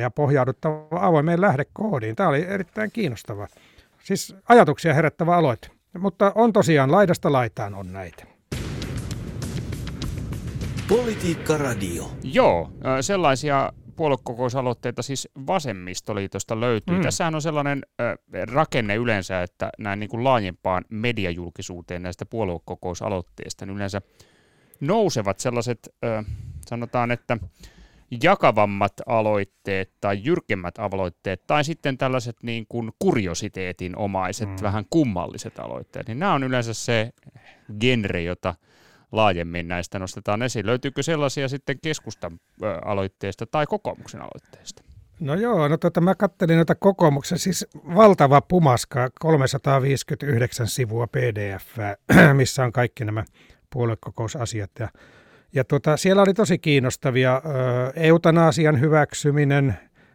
ja 0.00 0.10
pohjauduttava 0.10 1.06
avoimeen 1.06 1.40
lähdekoodiin. 1.40 2.16
Tämä 2.16 2.28
oli 2.28 2.44
erittäin 2.48 2.90
kiinnostava. 2.92 3.48
Siis 4.02 4.36
ajatuksia 4.48 4.94
herättävä 4.94 5.36
aloite. 5.36 5.68
Mutta 5.98 6.32
on 6.34 6.52
tosiaan 6.52 6.92
laidasta 6.92 7.32
laitaan 7.32 7.74
on 7.74 7.92
näitä. 7.92 8.26
Politiikka 10.88 11.58
Radio. 11.58 12.10
Joo, 12.22 12.70
sellaisia 13.00 13.72
puoluekokousaloitteita 13.96 15.02
siis 15.02 15.28
vasemmistoliitosta 15.46 16.60
löytyy. 16.60 16.96
Mm. 16.96 17.02
Tässähän 17.02 17.34
on 17.34 17.42
sellainen 17.42 17.82
äh, 18.00 18.14
rakenne 18.48 18.94
yleensä, 18.96 19.42
että 19.42 19.70
näin 19.78 20.00
niin 20.00 20.10
kuin 20.10 20.24
laajempaan 20.24 20.84
mediajulkisuuteen 20.88 22.02
näistä 22.02 22.26
puoluekokousaloitteista 22.26 23.66
niin 23.66 23.76
yleensä 23.76 24.02
nousevat 24.80 25.38
sellaiset, 25.38 25.78
äh, 26.04 26.24
sanotaan, 26.66 27.10
että 27.10 27.38
jakavammat 28.22 28.92
aloitteet 29.06 29.92
tai 30.00 30.20
jyrkemmät 30.24 30.78
aloitteet 30.78 31.46
tai 31.46 31.64
sitten 31.64 31.98
tällaiset 31.98 32.36
niin 32.42 32.66
kuin 32.68 32.92
kuriositeetin 32.98 33.96
omaiset, 33.96 34.48
mm. 34.48 34.56
vähän 34.62 34.84
kummalliset 34.90 35.58
aloitteet, 35.58 36.08
niin 36.08 36.18
nämä 36.18 36.34
on 36.34 36.44
yleensä 36.44 36.74
se 36.74 37.12
genre, 37.80 38.22
jota– 38.22 38.54
laajemmin 39.12 39.68
näistä 39.68 39.98
nostetaan 39.98 40.42
esiin. 40.42 40.66
Löytyykö 40.66 41.02
sellaisia 41.02 41.48
sitten 41.48 41.78
keskustan 41.82 42.40
aloitteesta 42.84 43.46
tai 43.46 43.66
kokoomuksen 43.66 44.20
aloitteesta? 44.20 44.82
No 45.20 45.34
joo, 45.34 45.68
no 45.68 45.76
tota, 45.76 46.00
mä 46.00 46.14
kattelin 46.14 46.56
noita 46.56 46.74
kokoomuksen, 46.74 47.38
siis 47.38 47.66
valtava 47.94 48.40
pumaska, 48.40 49.10
359 49.20 50.66
sivua 50.66 51.06
pdf, 51.06 51.66
missä 52.32 52.64
on 52.64 52.72
kaikki 52.72 53.04
nämä 53.04 53.24
puoluekokousasiat. 53.70 54.70
Ja, 54.78 54.88
ja 55.54 55.64
tota, 55.64 55.96
siellä 55.96 56.22
oli 56.22 56.34
tosi 56.34 56.58
kiinnostavia 56.58 57.42
eutanasian 57.94 58.80
hyväksyminen, 58.80 59.74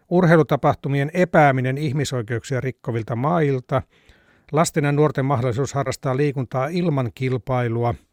urheilutapahtumien 0.09 1.11
epääminen 1.13 1.77
ihmisoikeuksia 1.77 2.61
rikkovilta 2.61 3.15
mailta, 3.15 3.81
lasten 4.51 4.83
ja 4.83 4.91
nuorten 4.91 5.25
mahdollisuus 5.25 5.73
harrastaa 5.73 6.17
liikuntaa 6.17 6.67
ilman 6.67 7.11
kilpailua– 7.15 7.93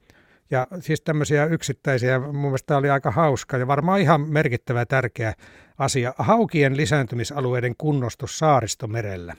ja 0.51 0.67
siis 0.81 1.01
tämmöisiä 1.01 1.47
yksittäisiä, 1.47 2.19
mun 2.19 2.37
mielestä 2.37 2.67
tämä 2.67 2.79
oli 2.79 2.91
aika 2.91 3.11
hauska 3.11 3.57
ja 3.57 3.67
varmaan 3.67 4.01
ihan 4.01 4.21
merkittävä 4.21 4.87
tärkeä 4.87 5.35
asia. 5.79 6.15
Haukien 6.19 6.77
lisääntymisalueiden 6.77 7.75
kunnostus 7.79 8.39
saaristomerellä. 8.39 9.35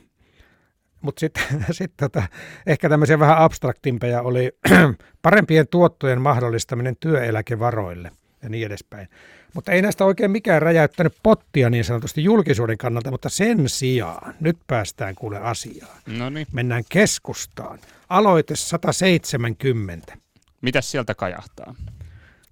Mutta 1.05 1.19
sitten 1.19 1.43
sit 1.71 1.91
tota, 1.97 2.23
ehkä 2.67 2.89
tämmöisiä 2.89 3.19
vähän 3.19 3.37
abstraktimpejä 3.37 4.21
oli 4.21 4.51
parempien 5.21 5.67
tuottojen 5.67 6.21
mahdollistaminen 6.21 6.95
työeläkevaroille 6.99 8.11
ja 8.43 8.49
niin 8.49 8.65
edespäin. 8.65 9.07
Mutta 9.53 9.71
ei 9.71 9.81
näistä 9.81 10.05
oikein 10.05 10.31
mikään 10.31 10.61
räjäyttänyt 10.61 11.13
pottia 11.23 11.69
niin 11.69 11.83
sanotusti 11.83 12.23
julkisuuden 12.23 12.77
kannalta, 12.77 13.11
mutta 13.11 13.29
sen 13.29 13.69
sijaan, 13.69 14.35
nyt 14.39 14.57
päästään 14.67 15.15
kuule 15.15 15.37
asiaan. 15.39 15.97
Noniin. 16.07 16.47
Mennään 16.51 16.83
keskustaan. 16.89 17.79
Aloite 18.09 18.55
170. 18.55 20.17
Mitäs 20.61 20.91
sieltä 20.91 21.15
kajahtaa? 21.15 21.75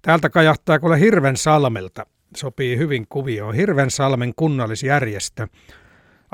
Täältä 0.02 0.30
kajahtaa 0.30 0.78
kuule 0.78 1.00
Hirven 1.00 1.36
salmelta. 1.36 2.06
Sopii 2.36 2.78
hyvin 2.78 3.06
kuvioon. 3.08 3.54
Hirven 3.54 3.90
salmen 3.90 4.32
kunnallisjärjestö. 4.36 5.48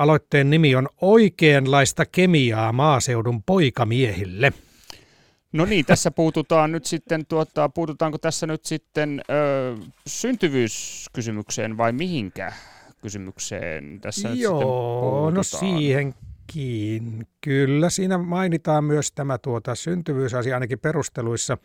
Aloitteen 0.00 0.50
nimi 0.50 0.74
on 0.74 0.88
Oikeanlaista 1.00 2.06
kemiaa 2.06 2.72
maaseudun 2.72 3.42
poikamiehille. 3.42 4.52
No 5.52 5.64
niin, 5.64 5.84
tässä 5.84 6.10
puututaan 6.10 6.72
nyt 6.72 6.86
sitten, 6.86 7.26
tuota, 7.26 7.68
puututaanko 7.68 8.18
tässä 8.18 8.46
nyt 8.46 8.64
sitten 8.64 9.22
ö, 9.30 9.76
syntyvyyskysymykseen 10.06 11.76
vai 11.76 11.92
mihinkä 11.92 12.52
kysymykseen 13.02 14.00
tässä 14.00 14.28
Joo, 14.28 15.30
no 15.30 15.42
siihenkin. 15.42 17.26
Kyllä, 17.40 17.90
siinä 17.90 18.18
mainitaan 18.18 18.84
myös 18.84 19.12
tämä 19.12 19.38
tuota, 19.38 19.74
syntyvyysasia 19.74 20.54
ainakin 20.56 20.78
perusteluissa. 20.78 21.58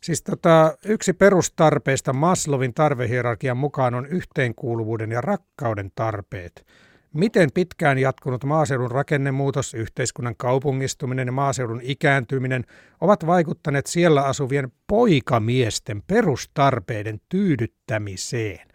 Siis 0.00 0.22
tota, 0.22 0.76
yksi 0.84 1.12
perustarpeista 1.12 2.12
Maslovin 2.12 2.74
tarvehierarkian 2.74 3.56
mukaan 3.56 3.94
on 3.94 4.06
yhteenkuuluvuuden 4.06 5.10
ja 5.10 5.20
rakkauden 5.20 5.92
tarpeet. 5.94 6.66
Miten 7.12 7.48
pitkään 7.54 7.98
jatkunut 7.98 8.44
maaseudun 8.44 8.90
rakennemuutos, 8.90 9.74
yhteiskunnan 9.74 10.34
kaupungistuminen 10.36 11.28
ja 11.28 11.32
maaseudun 11.32 11.80
ikääntyminen 11.82 12.64
ovat 13.00 13.26
vaikuttaneet 13.26 13.86
siellä 13.86 14.22
asuvien 14.22 14.72
poikamiesten 14.86 16.02
perustarpeiden 16.06 17.20
tyydyttämiseen? 17.28 18.68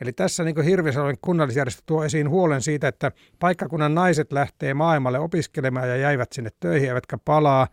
Eli 0.00 0.12
tässä 0.12 0.44
niin 0.44 0.62
Hirvisalmen 0.62 1.16
kunnallisjärjestö 1.20 1.82
tuo 1.86 2.04
esiin 2.04 2.28
huolen 2.28 2.62
siitä, 2.62 2.88
että 2.88 3.12
paikkakunnan 3.38 3.94
naiset 3.94 4.32
lähtee 4.32 4.74
maailmalle 4.74 5.18
opiskelemaan 5.18 5.88
ja 5.88 5.96
jäivät 5.96 6.32
sinne 6.32 6.50
töihin, 6.60 6.88
eivätkä 6.88 7.18
palaa. 7.24 7.68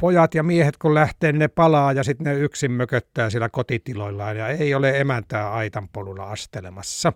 Pojat 0.00 0.34
ja 0.34 0.42
miehet 0.42 0.76
kun 0.76 0.94
lähtee, 0.94 1.32
ne 1.32 1.48
palaa 1.48 1.92
ja 1.92 2.04
sitten 2.04 2.24
ne 2.24 2.40
yksin 2.40 2.72
mököttää 2.72 3.30
siellä 3.30 3.48
kotitiloillaan 3.48 4.36
ja 4.36 4.48
ei 4.48 4.74
ole 4.74 5.00
emäntää 5.00 5.52
aitanpolulla 5.52 6.30
astelemassa. 6.30 7.12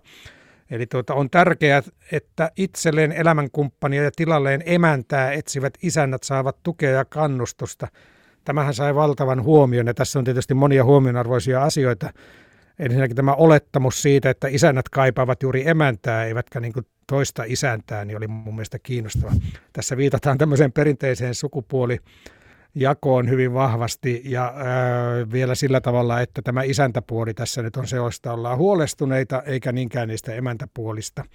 Eli 0.71 0.85
tuota, 0.85 1.13
on 1.13 1.29
tärkeää, 1.29 1.83
että 2.11 2.51
itselleen 2.57 3.11
elämänkumppania 3.11 4.03
ja 4.03 4.11
tilalleen 4.15 4.63
emäntää 4.65 5.31
etsivät 5.31 5.73
isännät 5.81 6.23
saavat 6.23 6.57
tukea 6.63 6.89
ja 6.89 7.05
kannustusta. 7.05 7.87
Tämähän 8.45 8.73
sai 8.73 8.95
valtavan 8.95 9.43
huomion 9.43 9.87
ja 9.87 9.93
tässä 9.93 10.19
on 10.19 10.25
tietysti 10.25 10.53
monia 10.53 10.83
huomionarvoisia 10.83 11.63
asioita. 11.63 12.13
Ensinnäkin 12.79 13.15
tämä 13.15 13.33
olettamus 13.33 14.01
siitä, 14.01 14.29
että 14.29 14.47
isännät 14.47 14.89
kaipaavat 14.89 15.43
juuri 15.43 15.69
emäntää, 15.69 16.25
eivätkä 16.25 16.59
niin 16.59 16.73
toista 17.07 17.43
isäntää, 17.47 18.05
niin 18.05 18.17
oli 18.17 18.27
mun 18.27 18.55
mielestä 18.55 18.79
kiinnostava. 18.79 19.31
Tässä 19.73 19.97
viitataan 19.97 20.37
tämmöiseen 20.37 20.71
perinteiseen 20.71 21.35
sukupuoli 21.35 21.99
jakoon 22.75 23.29
hyvin 23.29 23.53
vahvasti 23.53 24.21
ja 24.25 24.53
ää, 24.55 25.31
vielä 25.31 25.55
sillä 25.55 25.81
tavalla, 25.81 26.21
että 26.21 26.41
tämä 26.41 26.63
isäntäpuoli 26.63 27.33
tässä 27.33 27.61
nyt 27.61 27.75
on 27.77 27.87
se, 27.87 27.95
josta 27.95 28.33
ollaan 28.33 28.57
huolestuneita, 28.57 29.41
eikä 29.45 29.71
niinkään 29.71 30.07
niistä 30.07 30.33
emäntäpuolista. 30.33 31.25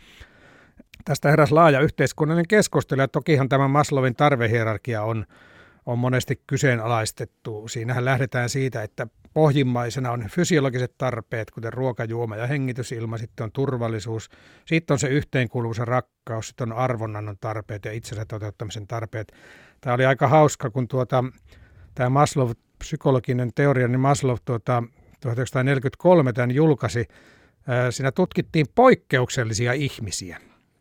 Tästä 1.05 1.31
heräs 1.31 1.53
laaja 1.53 1.81
yhteiskunnallinen 1.81 2.49
keskustelu 2.49 3.01
ja 3.01 3.09
tokihan 3.09 3.49
tämä 3.49 3.69
Maslovin 3.69 4.17
tarvehierarkia 4.17 5.03
on, 5.03 5.27
on 5.87 5.99
monesti 5.99 6.43
kyseenalaistettu. 6.47 7.69
Siinähän 7.69 8.05
lähdetään 8.05 8.49
siitä, 8.49 8.83
että 8.83 9.07
pohjimmaisena 9.35 10.11
on 10.11 10.29
fysiologiset 10.31 10.95
tarpeet, 10.99 11.51
kuten 11.51 11.73
ruoka, 11.73 12.05
juoma 12.05 12.37
ja 12.37 12.47
hengitysilma, 12.47 13.19
sitten 13.19 13.45
on 13.45 13.53
turvallisuus, 13.53 14.31
sitten 14.67 14.95
on 14.95 14.99
se 14.99 15.09
yhteenkuuluvuus 15.09 15.79
ja 15.79 15.85
rakkaus, 15.85 16.49
sitten 16.49 16.73
on 16.73 16.79
arvonnannon 16.79 17.37
tarpeet 17.41 17.85
ja 17.85 17.93
itsensä 17.93 18.25
toteuttamisen 18.25 18.87
tarpeet. 18.87 19.33
Tämä 19.81 19.95
oli 19.95 20.07
aika 20.07 20.29
hauska, 20.29 20.71
kun 20.71 20.89
tuota, 20.89 21.25
tämä 21.95 22.09
Maslow, 22.09 22.51
psykologinen 22.79 23.51
teoria, 23.55 23.89
niin 23.89 24.01
Maslow 24.01 24.37
tuota, 24.45 24.83
1943 25.21 26.33
tämän 26.33 26.51
julkaisi. 26.51 27.09
Siinä 27.91 28.13
tutkittiin 28.13 28.67
poikkeuksellisia 28.75 29.73
ihmisiä. 29.73 30.41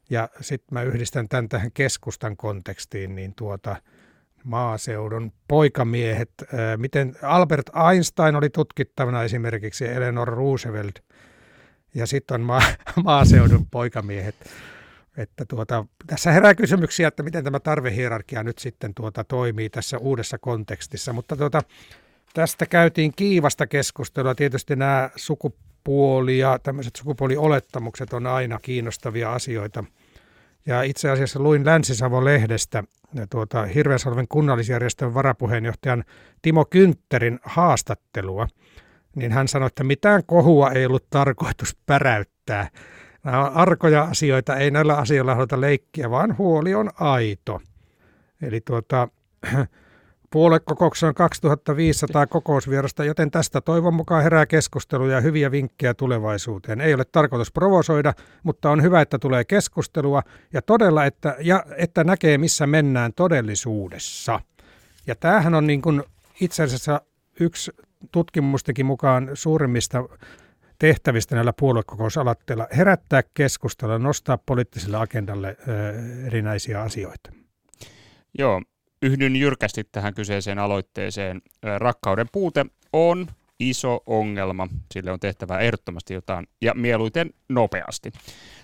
Ja 0.10 0.30
sitten 0.42 0.68
mä 0.72 0.84
yhdistän 0.84 1.30
tämän 1.30 1.50
tähän 1.50 1.72
keskustan 1.72 2.38
kontekstiin, 2.38 3.16
niin 3.16 3.36
tuota, 3.36 3.76
maaseudun 4.44 5.32
poikamiehet, 5.48 6.30
miten 6.78 7.16
Albert 7.22 7.70
Einstein 7.92 8.36
oli 8.36 8.50
tutkittavana 8.50 9.24
esimerkiksi 9.24 9.86
Eleanor 9.86 10.28
Roosevelt, 10.28 11.00
ja 11.96 12.08
sitten 12.08 12.36
on 12.36 12.42
ma- 12.42 12.62
maaseudun 13.04 13.68
poikamiehet. 13.72 14.36
Että 15.18 15.46
tuota, 15.46 15.86
tässä 16.08 16.32
herää 16.32 16.56
kysymyksiä, 16.56 17.08
että 17.08 17.24
miten 17.24 17.44
tämä 17.44 17.60
tarvehierarkia 17.60 18.44
nyt 18.44 18.58
sitten 18.58 18.94
tuota 18.94 19.24
toimii 19.24 19.70
tässä 19.70 19.98
uudessa 19.98 20.38
kontekstissa, 20.38 21.14
mutta 21.14 21.36
tuota, 21.36 21.62
tästä 22.34 22.66
käytiin 22.66 23.14
kiivasta 23.16 23.68
keskustelua. 23.68 24.36
Tietysti 24.36 24.76
nämä 24.76 25.10
sukupuoli 25.16 26.38
ja 26.38 26.60
tämmöiset 26.64 26.96
sukupuoliolettamukset 26.96 28.14
on 28.14 28.28
aina 28.28 28.60
kiinnostavia 28.62 29.34
asioita. 29.34 29.84
Ja 30.66 30.84
itse 30.84 31.10
asiassa 31.10 31.40
luin 31.40 31.66
Länsi-Savon 31.66 32.26
lehdestä 32.26 32.84
tuota, 33.30 33.66
Hirveänsalven 33.66 34.28
kunnallisjärjestön 34.28 35.14
varapuheenjohtajan 35.14 36.04
Timo 36.42 36.66
Kyntterin 36.66 37.40
haastattelua, 37.44 38.48
niin 39.16 39.32
hän 39.32 39.48
sanoi, 39.48 39.68
että 39.68 39.84
mitään 39.84 40.24
kohua 40.26 40.72
ei 40.72 40.86
ollut 40.86 41.10
tarkoitus 41.10 41.78
päräyttää. 41.86 42.70
Nämä 43.24 43.46
on 43.46 43.54
arkoja 43.54 44.04
asioita, 44.04 44.56
ei 44.56 44.72
näillä 44.72 44.98
asioilla 44.98 45.36
haluta 45.36 45.62
leikkiä, 45.62 46.10
vaan 46.10 46.38
huoli 46.38 46.76
on 46.76 46.90
aito. 47.00 47.62
Eli 48.42 48.62
tuota, 48.62 49.08
puoluekokouksessa 50.34 51.08
on 51.08 51.14
2500 51.14 52.28
kokousvierasta, 52.28 53.04
joten 53.04 53.32
tästä 53.32 53.62
toivon 53.62 53.94
mukaan 53.94 54.24
herää 54.24 54.46
keskusteluja 54.46 55.16
ja 55.16 55.22
hyviä 55.22 55.52
vinkkejä 55.52 55.94
tulevaisuuteen. 55.94 56.82
Ei 56.82 56.94
ole 56.94 57.06
tarkoitus 57.06 57.52
provosoida, 57.52 58.14
mutta 58.44 58.72
on 58.72 58.82
hyvä, 58.82 59.02
että 59.02 59.20
tulee 59.20 59.44
keskustelua 59.44 60.24
ja 60.54 60.62
todella, 60.62 61.06
että, 61.06 61.36
ja, 61.40 61.64
että 61.78 62.04
näkee, 62.04 62.38
missä 62.38 62.68
mennään 62.68 63.14
todellisuudessa. 63.14 64.40
Ja 65.08 65.16
tämähän 65.16 65.56
on 65.56 65.68
niin 65.68 65.82
kuin 65.82 66.04
itse 66.42 66.64
asiassa 66.64 67.02
yksi 67.40 67.72
tutkimustenkin 68.12 68.86
mukaan 68.86 69.30
suurimmista 69.34 70.04
tehtävistä 70.80 71.36
näillä 71.36 71.54
puoluekokousalatteilla 71.60 72.68
herättää 72.78 73.24
keskustelua, 73.34 74.00
nostaa 74.00 74.38
poliittiselle 74.38 74.98
agendalle 74.98 75.58
erinäisiä 76.28 76.82
asioita. 76.82 77.32
Joo, 78.40 78.62
yhdyn 79.04 79.36
jyrkästi 79.36 79.84
tähän 79.92 80.14
kyseiseen 80.14 80.60
aloitteeseen. 80.60 81.42
Rakkauden 81.78 82.28
puute 82.32 82.66
on 82.94 83.28
iso 83.60 84.04
ongelma. 84.06 84.68
Sille 84.92 85.12
on 85.12 85.20
tehtävä 85.20 85.60
ehdottomasti 85.60 86.14
jotain 86.14 86.48
ja 86.62 86.74
mieluiten 86.74 87.30
nopeasti. 87.50 88.12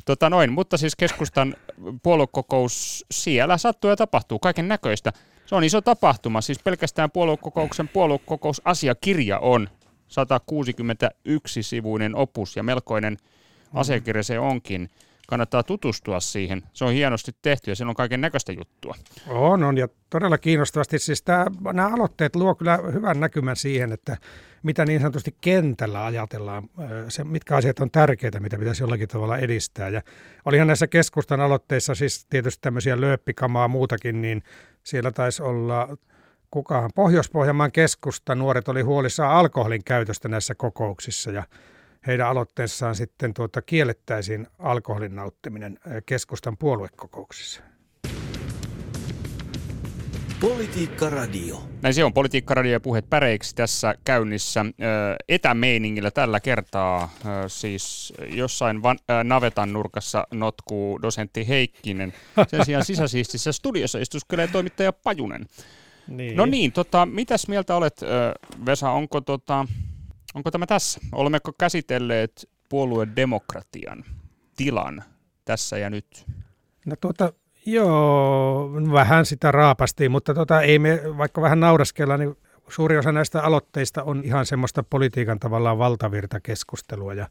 Tota 0.06 0.30
noin, 0.30 0.52
mutta 0.52 0.78
siis 0.78 0.96
keskustan 0.96 1.56
puoluekokous, 2.04 3.06
siellä 3.12 3.58
sattuu 3.58 3.90
ja 3.90 3.96
tapahtuu 3.96 4.40
kaiken 4.40 4.68
näköistä. 4.68 5.14
Se 5.46 5.56
on 5.56 5.64
iso 5.64 5.82
tapahtuma, 5.82 6.42
siis 6.42 6.60
pelkästään 6.64 7.12
puoluekokouksen 7.12 7.88
puoluekokousasiakirja 7.88 9.40
on 9.40 9.70
161-sivuinen 10.10 12.16
opus 12.16 12.56
ja 12.56 12.64
melkoinen 12.64 13.14
mm-hmm. 13.14 13.80
asiakirja 13.80 14.24
se 14.24 14.40
onkin. 14.40 14.90
Kannattaa 15.30 15.64
tutustua 15.64 16.20
siihen. 16.20 16.64
Se 16.74 16.86
on 16.86 16.94
hienosti 16.94 17.32
tehty 17.42 17.72
ja 17.72 17.76
siellä 17.76 17.90
on 17.90 17.96
kaiken 17.96 18.22
näköistä 18.22 18.52
juttua. 18.52 18.96
On, 19.28 19.64
on 19.64 19.78
ja 19.78 19.88
todella 20.10 20.38
kiinnostavasti. 20.38 21.00
Siis 21.00 21.22
tämä, 21.22 21.46
nämä 21.74 21.88
aloitteet 21.88 22.36
luo 22.36 22.56
kyllä 22.56 22.80
hyvän 22.94 23.20
näkymän 23.20 23.56
siihen, 23.56 23.92
että 23.92 24.18
mitä 24.64 24.86
niin 24.86 25.02
sanotusti 25.02 25.36
kentällä 25.42 26.06
ajatellaan, 26.06 26.70
se, 27.08 27.24
mitkä 27.24 27.56
asiat 27.56 27.80
on 27.80 27.92
tärkeitä, 27.92 28.40
mitä 28.40 28.58
pitäisi 28.58 28.84
jollakin 28.84 29.08
tavalla 29.08 29.38
edistää. 29.38 29.90
Ja 29.90 30.02
olihan 30.46 30.68
näissä 30.68 30.88
keskustan 30.88 31.42
aloitteissa 31.42 31.96
siis 31.96 32.26
tietysti 32.30 32.62
tämmöisiä 32.62 33.02
lööppikamaa 33.02 33.68
muutakin, 33.68 34.22
niin 34.22 34.44
siellä 34.84 35.12
taisi 35.12 35.44
olla 35.44 35.98
kukaan. 36.52 36.90
Pohjois-Pohjanmaan 36.96 37.72
keskusta 37.72 38.36
nuoret 38.36 38.68
oli 38.68 38.82
huolissaan 38.82 39.36
alkoholin 39.36 39.84
käytöstä 39.84 40.28
näissä 40.28 40.56
kokouksissa 40.56 41.32
ja 41.32 41.44
heidän 42.10 42.28
aloitteessaan 42.28 42.96
sitten 42.96 43.34
tuota 43.34 43.62
kiellettäisiin 43.62 44.48
alkoholin 44.60 45.16
nauttiminen 45.16 45.80
keskustan 46.06 46.58
puoluekokouksissa. 46.58 47.62
Politiikka 50.40 51.10
Radio. 51.10 51.64
Näin 51.82 51.94
se 51.94 52.04
on, 52.04 52.14
Politiikka 52.14 52.54
Radio 52.54 52.72
ja 52.72 52.80
puheet 52.80 53.10
päreiksi 53.10 53.56
tässä 53.56 53.96
käynnissä 54.06 54.66
etämeiningillä 55.30 56.12
tällä 56.12 56.40
kertaa. 56.40 57.14
Siis 57.48 58.14
jossain 58.30 58.84
van, 58.84 58.98
navetan 59.24 59.74
nurkassa 59.74 60.28
notkuu 60.32 61.02
dosentti 61.02 61.48
Heikkinen. 61.48 62.14
Sen 62.48 62.66
sijaan 62.66 62.86
sisäsiistissä 62.86 63.52
studiossa 63.52 64.00
istuskelee 64.00 64.48
toimittaja 64.48 64.94
Pajunen. 64.94 65.46
Niin. 66.08 66.38
No 66.38 66.46
niin, 66.46 66.72
tota, 66.72 67.06
mitäs 67.06 67.48
mieltä 67.48 67.76
olet, 67.76 68.02
Vesa, 68.66 68.92
onko, 68.92 69.22
tota, 69.22 69.66
onko 70.36 70.52
tämä 70.52 70.66
tässä? 70.66 71.00
Olemmeko 71.12 71.54
käsitelleet 71.60 72.50
puoluedemokratian 72.70 74.06
tilan 74.58 75.04
tässä 75.46 75.78
ja 75.78 75.90
nyt? 75.90 76.26
No 76.86 76.96
tuota, 77.02 77.34
joo, 77.66 78.72
vähän 78.92 79.26
sitä 79.26 79.52
raapastiin, 79.52 80.12
mutta 80.12 80.34
tota, 80.34 80.62
ei 80.62 80.80
me, 80.80 81.02
vaikka 81.18 81.42
vähän 81.42 81.60
nauraskella, 81.60 82.18
niin 82.18 82.38
suuri 82.68 82.98
osa 82.98 83.12
näistä 83.12 83.42
aloitteista 83.42 84.04
on 84.04 84.22
ihan 84.24 84.46
semmoista 84.46 84.84
politiikan 84.84 85.40
tavallaan 85.40 85.78
valtavirtakeskustelua 85.78 87.14
ja, 87.14 87.28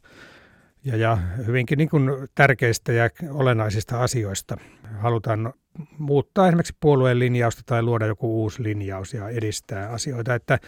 ja, 0.83 0.97
ja 0.97 1.15
hyvinkin 1.47 1.77
niin 1.77 1.89
kuin 1.89 2.11
tärkeistä 2.35 2.91
ja 2.93 3.09
olennaisista 3.31 4.03
asioista. 4.03 4.57
Halutaan 4.99 5.53
muuttaa 5.97 6.47
esimerkiksi 6.47 6.77
puolueen 6.79 7.19
linjausta 7.19 7.61
tai 7.65 7.83
luoda 7.83 8.05
joku 8.05 8.41
uusi 8.41 8.63
linjaus 8.63 9.13
ja 9.13 9.29
edistää 9.29 9.89
asioita. 9.89 10.35
Että, 10.35 10.59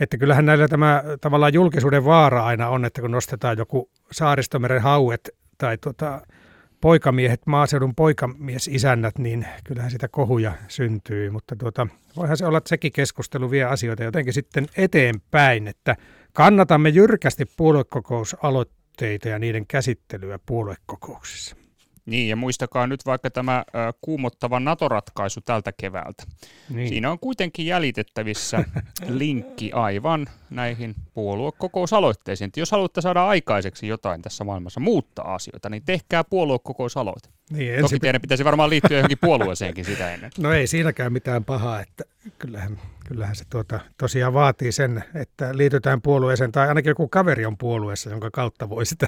että 0.00 0.18
kyllähän 0.18 0.46
näillä 0.46 0.68
tämä 0.68 1.02
tavallaan 1.20 1.54
julkisuuden 1.54 2.04
vaara 2.04 2.44
aina 2.44 2.68
on, 2.68 2.84
että 2.84 3.00
kun 3.00 3.10
nostetaan 3.10 3.58
joku 3.58 3.90
saaristomeren 4.12 4.82
hauet 4.82 5.30
tai 5.58 5.78
tota, 5.78 6.20
poikamiehet, 6.80 7.46
maaseudun 7.46 7.94
poikamiesisännät, 7.94 9.18
niin 9.18 9.46
kyllähän 9.64 9.90
sitä 9.90 10.08
kohuja 10.08 10.52
syntyy. 10.68 11.30
Mutta 11.30 11.56
tuota, 11.56 11.86
voihan 12.16 12.36
se 12.36 12.46
olla, 12.46 12.58
että 12.58 12.68
sekin 12.68 12.92
keskustelu 12.92 13.50
vie 13.50 13.64
asioita 13.64 14.04
jotenkin 14.04 14.32
sitten 14.32 14.66
eteenpäin, 14.76 15.68
että 15.68 15.96
kannatamme 16.32 16.88
jyrkästi 16.88 17.44
puoluekokousaloitteita 17.56 19.28
ja 19.28 19.38
niiden 19.38 19.66
käsittelyä 19.66 20.38
puoluekokouksissa. 20.46 21.56
Niin, 22.08 22.28
ja 22.28 22.36
muistakaa 22.36 22.86
nyt 22.86 23.06
vaikka 23.06 23.30
tämä 23.30 23.64
kuumottava 24.00 24.60
NATO-ratkaisu 24.60 25.40
tältä 25.40 25.72
keväältä. 25.72 26.22
Niin. 26.70 26.88
Siinä 26.88 27.10
on 27.10 27.18
kuitenkin 27.18 27.66
jäljitettävissä 27.66 28.64
linkki 29.08 29.72
aivan 29.72 30.26
näihin 30.50 30.94
puoluekokousaloitteisiin. 31.14 32.50
Jos 32.56 32.70
haluatte 32.70 33.00
saada 33.00 33.26
aikaiseksi 33.26 33.88
jotain 33.88 34.22
tässä 34.22 34.44
maailmassa, 34.44 34.80
muuttaa 34.80 35.34
asioita, 35.34 35.70
niin 35.70 35.82
tehkää 35.86 36.24
puoluekokousaloite. 36.24 37.28
Niin, 37.50 37.70
ensin... 37.70 37.82
Toki 37.82 37.98
teidän 37.98 38.20
pitäisi 38.20 38.44
varmaan 38.44 38.70
liittyä 38.70 38.96
johonkin 38.96 39.18
puolueeseenkin 39.20 39.84
sitä 39.84 40.14
ennen. 40.14 40.30
No 40.38 40.52
ei 40.52 40.66
siinäkään 40.66 41.12
mitään 41.12 41.44
pahaa, 41.44 41.80
että 41.80 42.04
kyllähän, 42.38 42.80
kyllähän 43.08 43.36
se 43.36 43.44
tuota, 43.50 43.80
tosiaan 43.98 44.34
vaatii 44.34 44.72
sen, 44.72 45.04
että 45.14 45.56
liitytään 45.56 46.02
puolueeseen, 46.02 46.52
tai 46.52 46.68
ainakin 46.68 46.90
joku 46.90 47.08
kaveri 47.08 47.46
on 47.46 47.58
puolueessa, 47.58 48.10
jonka 48.10 48.30
kautta 48.30 48.68
voi 48.68 48.86
sitä 48.86 49.06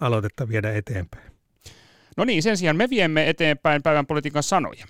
aloitetta 0.00 0.48
viedä 0.48 0.72
eteenpäin. 0.72 1.33
No 2.16 2.24
niin, 2.24 2.42
sen 2.42 2.56
sijaan 2.56 2.76
me 2.76 2.90
viemme 2.90 3.28
eteenpäin 3.28 3.82
päivän 3.82 4.06
politiikan 4.06 4.42
sanoja. 4.42 4.86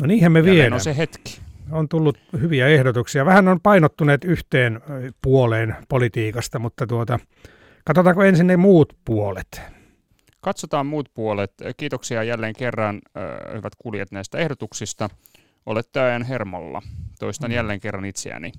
No 0.00 0.06
niinhän 0.06 0.32
me 0.32 0.44
viemme. 0.44 0.74
on 0.74 0.80
se 0.80 0.96
hetki. 0.96 1.40
On 1.70 1.88
tullut 1.88 2.18
hyviä 2.40 2.68
ehdotuksia. 2.68 3.26
Vähän 3.26 3.48
on 3.48 3.60
painottuneet 3.60 4.24
yhteen 4.24 4.80
puoleen 5.22 5.76
politiikasta, 5.88 6.58
mutta 6.58 6.86
tuota, 6.86 7.18
katsotaanko 7.84 8.24
ensin 8.24 8.46
ne 8.46 8.56
muut 8.56 8.96
puolet. 9.04 9.60
Katsotaan 10.40 10.86
muut 10.86 11.10
puolet. 11.14 11.52
Kiitoksia 11.76 12.22
jälleen 12.22 12.54
kerran, 12.58 13.00
hyvät 13.56 13.72
kuulijat, 13.78 14.12
näistä 14.12 14.38
ehdotuksista. 14.38 15.08
Olette 15.66 16.00
ajan 16.00 16.22
hermolla. 16.22 16.82
Toistan 17.18 17.50
mm. 17.50 17.54
jälleen 17.54 17.80
kerran 17.80 18.04
itseäni. 18.04 18.52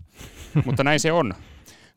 mutta 0.65 0.83
näin 0.83 0.99
se 0.99 1.11
on 1.11 1.33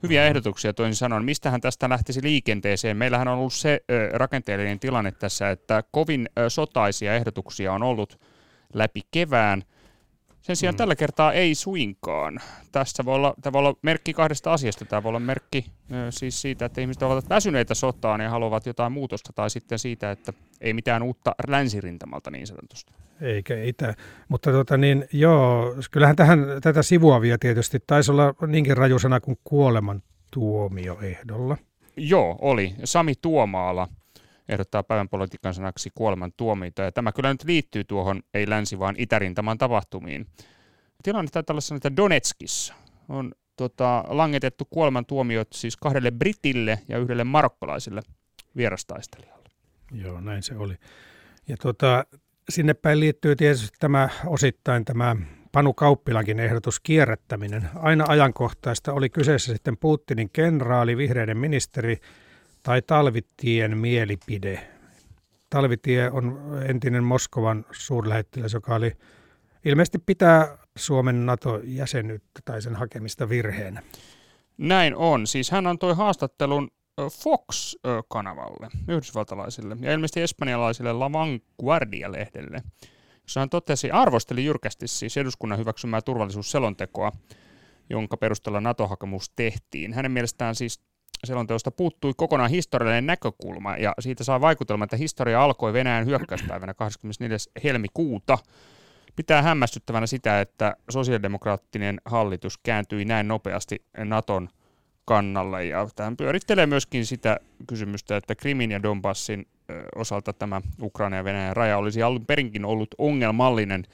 hyviä 0.02 0.26
ehdotuksia 0.26 0.72
toisin 0.72 0.94
sanoen. 0.94 1.24
Mistähän 1.24 1.60
tästä 1.60 1.88
lähtisi 1.88 2.22
liikenteeseen? 2.22 2.96
Meillähän 2.96 3.28
on 3.28 3.38
ollut 3.38 3.52
se 3.52 3.80
rakenteellinen 4.12 4.80
tilanne 4.80 5.12
tässä, 5.12 5.50
että 5.50 5.82
kovin 5.90 6.28
sotaisia 6.48 7.14
ehdotuksia 7.14 7.72
on 7.72 7.82
ollut 7.82 8.20
läpi 8.74 9.00
kevään. 9.10 9.64
Sen 10.40 10.56
sijaan 10.56 10.74
mm. 10.74 10.76
tällä 10.76 10.96
kertaa 10.96 11.32
ei 11.32 11.54
suinkaan. 11.54 12.40
Tässä 12.72 13.04
voi 13.04 13.14
olla, 13.14 13.34
tämä 13.42 13.52
voi 13.52 13.58
olla 13.58 13.78
merkki 13.82 14.12
kahdesta 14.12 14.52
asiasta. 14.52 14.84
Tämä 14.84 15.02
voi 15.02 15.08
olla 15.08 15.20
merkki 15.20 15.66
siis 16.10 16.42
siitä, 16.42 16.64
että 16.64 16.80
ihmiset 16.80 17.02
ovat 17.02 17.28
väsyneitä 17.28 17.74
sotaan 17.74 18.20
ja 18.20 18.30
haluavat 18.30 18.66
jotain 18.66 18.92
muutosta, 18.92 19.32
tai 19.34 19.50
sitten 19.50 19.78
siitä, 19.78 20.10
että 20.10 20.32
ei 20.60 20.72
mitään 20.72 21.02
uutta 21.02 21.34
länsirintamalta 21.48 22.30
niin 22.30 22.46
sanotusti. 22.46 22.92
Eikä 23.20 23.62
itä. 23.62 23.94
Mutta 24.28 24.52
tota 24.52 24.76
niin, 24.76 25.04
joo, 25.12 25.74
kyllähän 25.90 26.16
tähän, 26.16 26.46
tätä 26.62 26.82
sivuavia 26.82 27.38
tietysti 27.38 27.78
taisi 27.86 28.10
olla 28.10 28.34
niinkin 28.46 28.76
rajusana 28.76 29.20
kuin 29.20 29.38
kuoleman 29.44 30.02
tuomioehdolla. 30.30 31.56
Joo, 31.96 32.38
oli. 32.40 32.74
Sami 32.84 33.14
Tuomaala 33.22 33.88
ehdottaa 34.50 34.82
päivän 34.82 35.08
politiikan 35.08 35.54
sanaksi 35.54 35.90
kuoleman 35.94 36.32
tuomioita. 36.36 36.82
Ja 36.82 36.92
tämä 36.92 37.12
kyllä 37.12 37.32
nyt 37.32 37.44
liittyy 37.44 37.84
tuohon 37.84 38.22
ei 38.34 38.50
länsi, 38.50 38.78
vaan 38.78 38.94
itärintaman 38.98 39.58
tapahtumiin. 39.58 40.26
Tilanne 41.02 41.30
taitaa 41.30 41.54
olla 41.54 41.76
että 41.76 41.96
Donetskissa 41.96 42.74
on 43.08 43.32
tota, 43.56 44.04
langetettu 44.08 44.64
kuoleman 44.64 45.06
tuomiot 45.06 45.48
siis 45.52 45.76
kahdelle 45.76 46.10
britille 46.10 46.78
ja 46.88 46.98
yhdelle 46.98 47.24
marokkolaiselle 47.24 48.02
vierastaistelijalle. 48.56 49.48
Joo, 49.92 50.20
näin 50.20 50.42
se 50.42 50.56
oli. 50.56 50.74
Ja 51.48 51.56
tota, 51.56 52.04
sinne 52.48 52.74
päin 52.74 53.00
liittyy 53.00 53.36
tietysti 53.36 53.76
tämä 53.80 54.08
osittain 54.26 54.84
tämä 54.84 55.16
Panu 55.52 55.74
Kauppilankin 55.74 56.40
ehdotus 56.40 56.80
kierrättäminen. 56.80 57.68
Aina 57.74 58.04
ajankohtaista 58.08 58.92
oli 58.92 59.08
kyseessä 59.08 59.52
sitten 59.52 59.76
Putinin 59.76 60.30
kenraali, 60.30 60.96
vihreiden 60.96 61.38
ministeri 61.38 61.96
tai 62.62 62.82
Talvitien 62.82 63.78
mielipide. 63.78 64.68
Talvitie 65.50 66.10
on 66.10 66.40
entinen 66.68 67.04
Moskovan 67.04 67.64
suurlähettiläs, 67.72 68.52
joka 68.52 68.74
oli 68.74 68.92
ilmeisesti 69.64 69.98
pitää 69.98 70.58
Suomen 70.76 71.26
NATO-jäsenyyttä 71.26 72.40
tai 72.44 72.62
sen 72.62 72.76
hakemista 72.76 73.28
virheenä. 73.28 73.82
Näin 74.58 74.96
on. 74.96 75.26
Siis 75.26 75.50
hän 75.50 75.66
antoi 75.66 75.94
haastattelun 75.94 76.70
Fox-kanavalle, 77.00 78.68
yhdysvaltalaisille 78.88 79.76
ja 79.80 79.92
ilmeisesti 79.92 80.20
espanjalaiselle 80.20 80.92
La 80.92 81.12
Vanguardia-lehdelle, 81.12 82.62
jossa 83.22 83.40
hän 83.40 83.50
totesi, 83.50 83.90
arvosteli 83.90 84.44
jyrkästi 84.44 84.88
siis 84.88 85.16
eduskunnan 85.16 85.58
hyväksymää 85.58 86.00
turvallisuusselontekoa, 86.02 87.12
jonka 87.90 88.16
perusteella 88.16 88.60
NATO-hakemus 88.60 89.30
tehtiin. 89.36 89.92
Hänen 89.92 90.12
mielestään 90.12 90.54
siis 90.54 90.80
selonteosta 91.24 91.70
puuttui 91.70 92.12
kokonaan 92.16 92.50
historiallinen 92.50 93.06
näkökulma 93.06 93.76
ja 93.76 93.94
siitä 94.00 94.24
saa 94.24 94.40
vaikutelma, 94.40 94.84
että 94.84 94.96
historia 94.96 95.44
alkoi 95.44 95.72
Venäjän 95.72 96.06
hyökkäyspäivänä 96.06 96.74
24. 96.74 97.36
helmikuuta. 97.64 98.38
Pitää 99.16 99.42
hämmästyttävänä 99.42 100.06
sitä, 100.06 100.40
että 100.40 100.76
sosiaalidemokraattinen 100.90 102.00
hallitus 102.04 102.58
kääntyi 102.58 103.04
näin 103.04 103.28
nopeasti 103.28 103.84
Naton 104.04 104.48
kannalle. 105.04 105.64
Ja 105.64 105.88
tähän 105.96 106.16
pyörittelee 106.16 106.66
myöskin 106.66 107.06
sitä 107.06 107.40
kysymystä, 107.66 108.16
että 108.16 108.34
Krimin 108.34 108.70
ja 108.70 108.82
Donbassin 108.82 109.46
osalta 109.96 110.32
tämä 110.32 110.60
Ukraina 110.82 111.16
ja 111.16 111.24
Venäjän 111.24 111.56
raja 111.56 111.78
olisi 111.78 112.02
alun 112.02 112.26
perinkin 112.26 112.64
ollut 112.64 112.94
ongelmallinen 112.98 113.84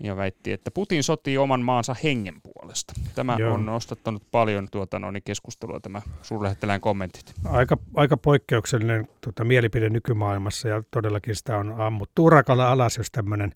ja 0.00 0.16
väitti, 0.16 0.52
että 0.52 0.70
Putin 0.70 1.02
sotii 1.02 1.38
oman 1.38 1.60
maansa 1.60 1.96
hengen 2.04 2.34
puolesta. 2.42 2.92
Tämä 3.14 3.36
Joo. 3.38 3.54
on 3.54 3.66
nostattanut 3.66 4.22
paljon 4.30 4.68
tuota, 4.70 4.98
no, 4.98 5.10
niin 5.10 5.22
keskustelua 5.22 5.80
tämä 5.80 6.02
suurlähettilään 6.22 6.80
kommentit. 6.80 7.34
Aika, 7.44 7.76
aika 7.94 8.16
poikkeuksellinen 8.16 9.08
tuota, 9.20 9.44
mielipide 9.44 9.90
nykymaailmassa 9.90 10.68
ja 10.68 10.82
todellakin 10.90 11.36
sitä 11.36 11.58
on 11.58 11.80
ammuttu 11.80 12.24
urakalla 12.24 12.72
alas, 12.72 12.96
jos 12.96 13.10
tämmöinen 13.10 13.52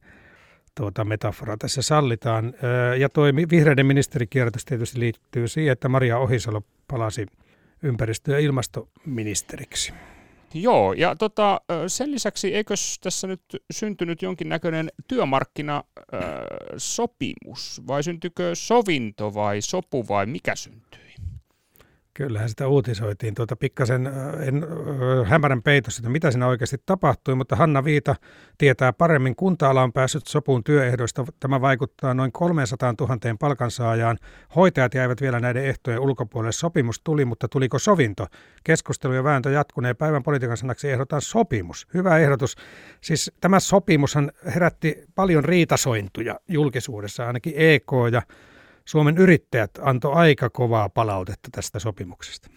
tuota 0.74 1.05
metafora 1.05 1.57
tässä 1.57 1.83
sallitaan. 1.83 2.55
Ja 2.98 3.09
tuo 3.09 3.24
vihreiden 3.50 3.87
ministerikierrätys 3.87 4.64
tietysti 4.64 5.00
liittyy 5.00 5.48
siihen, 5.48 5.72
että 5.72 5.88
Maria 5.88 6.18
Ohisalo 6.18 6.62
palasi 6.88 7.26
ympäristö- 7.83 8.33
ja 8.33 8.38
ilmastoministeriksi. 8.38 9.92
Joo, 10.55 10.93
ja 10.93 11.17
tota, 11.17 11.61
sen 11.87 12.13
lisäksi 12.13 12.55
eikös 12.55 12.99
tässä 13.01 13.27
nyt 13.27 13.43
syntynyt 13.73 14.23
jonkinnäköinen 14.23 14.89
työmarkkinasopimus, 15.09 17.83
vai 17.87 18.03
syntyykö 18.03 18.51
sovinto 18.55 19.35
vai 19.35 19.63
sopu 19.63 20.09
vai 20.09 20.27
mikä 20.27 20.57
syntyi? 20.57 21.10
Kyllähän 22.14 22.49
sitä 22.49 22.68
uutisoitiin. 22.68 23.35
Tuota, 23.35 23.57
pikkasen 23.57 24.07
en, 24.40 24.66
hämärän 25.27 25.62
peitossa, 25.62 26.01
että 26.01 26.11
mitä 26.11 26.31
siinä 26.31 26.46
oikeasti 26.46 26.77
tapahtui, 26.87 27.35
mutta 27.35 27.57
Hanna 27.57 27.85
Viita 27.85 28.14
tietää 28.59 28.92
paremmin. 28.92 29.37
Kunta-ala 29.37 29.83
on 29.83 29.92
päässyt 29.92 30.27
sopuun 30.27 30.64
työehdoista. 30.64 31.25
Tämä 31.40 31.61
vaikuttaa 31.61 32.14
noin 32.14 32.33
300 32.33 32.94
000 33.01 33.18
palkansaajaan. 33.40 34.18
Hoitajat 34.57 34.94
jäivät 34.94 35.20
vielä 35.20 35.40
näiden 35.40 35.64
ehtojen 35.64 36.01
ulkopuolelle. 36.01 36.53
Sopimus 36.53 37.01
tuli, 37.05 37.25
mutta 37.25 37.49
tuliko 37.49 37.79
sovinto? 37.79 38.27
Keskustelu 38.64 39.14
ja 39.14 39.25
vääntö 39.25 39.51
jatkuneen 39.51 39.96
päivän 39.96 40.23
politiikan 40.23 40.57
sanaksi 40.57 40.90
ehdotaan 40.90 41.23
sopimus. 41.23 41.87
Hyvä 41.94 42.18
ehdotus. 42.18 42.57
Siis 43.01 43.33
tämä 43.40 43.61
sopimushan 43.61 44.33
herätti 44.55 45.05
paljon 45.14 45.44
riitasointuja 45.44 46.40
julkisuudessa, 46.49 47.27
ainakin 47.27 47.53
EK 47.57 47.92
ja 48.12 48.23
Suomen 48.90 49.18
yrittäjät 49.18 49.70
antoi 49.83 50.14
aika 50.14 50.50
kovaa 50.50 50.88
palautetta 50.88 51.48
tästä 51.53 51.79
sopimuksesta. 51.79 52.50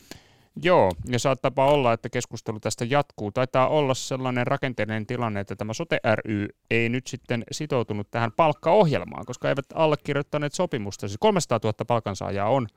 Joo, 0.64 0.92
ja 1.08 1.20
saattaa 1.20 1.52
olla, 1.58 1.94
että 1.94 2.10
keskustelu 2.10 2.60
tästä 2.60 2.86
jatkuu. 2.86 3.32
Taitaa 3.32 3.68
olla 3.68 3.94
sellainen 3.94 4.48
rakenteellinen 4.48 5.06
tilanne, 5.06 5.40
että 5.40 5.56
tämä 5.56 5.74
Sote 5.74 6.00
ry 6.16 6.48
ei 6.72 6.90
nyt 6.90 7.08
sitten 7.08 7.44
sitoutunut 7.52 8.12
tähän 8.12 8.32
palkkaohjelmaan, 8.32 9.26
koska 9.26 9.50
eivät 9.50 9.66
allekirjoittaneet 9.74 10.54
sopimusta. 10.54 11.08
Siis 11.08 11.18
300 11.20 11.60
000 11.64 11.74
palkansaajaa 11.88 12.50
on 12.50 12.68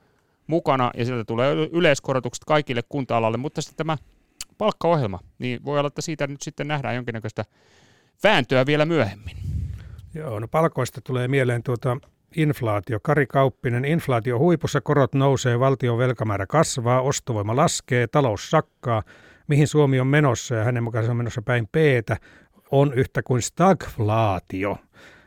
mukana 0.47 0.91
ja 0.97 1.05
sieltä 1.05 1.23
tulee 1.25 1.53
yleiskorotukset 1.53 2.45
kaikille 2.45 2.81
kunta-alalle, 2.89 3.37
mutta 3.37 3.61
sitten 3.61 3.77
tämä 3.77 3.97
palkkaohjelma, 4.57 5.19
niin 5.39 5.65
voi 5.65 5.79
olla, 5.79 5.87
että 5.87 6.01
siitä 6.01 6.27
nyt 6.27 6.41
sitten 6.41 6.67
nähdään 6.67 6.95
jonkinnäköistä 6.95 7.45
vääntöä 8.23 8.65
vielä 8.65 8.85
myöhemmin. 8.85 9.37
Joo, 10.13 10.39
no 10.39 10.47
palkoista 10.47 11.01
tulee 11.01 11.27
mieleen 11.27 11.63
tuota 11.63 11.97
Inflaatio. 12.35 12.99
Kari 13.03 13.27
Kauppinen. 13.27 13.85
Inflaatio 13.85 14.39
huipussa, 14.39 14.81
korot 14.81 15.15
nousee, 15.15 15.59
valtion 15.59 15.97
velkamäärä 15.97 16.45
kasvaa, 16.47 17.01
ostovoima 17.01 17.55
laskee, 17.55 18.07
talous 18.07 18.49
sakkaa. 18.49 19.03
Mihin 19.47 19.67
Suomi 19.67 19.99
on 19.99 20.07
menossa 20.07 20.55
ja 20.55 20.63
hänen 20.63 20.83
mukaan 20.83 21.05
se 21.05 21.11
on 21.11 21.17
menossa 21.17 21.41
päin 21.41 21.67
p 21.67 21.75
on 22.71 22.93
yhtä 22.93 23.23
kuin 23.23 23.41
stagflaatio. 23.41 24.77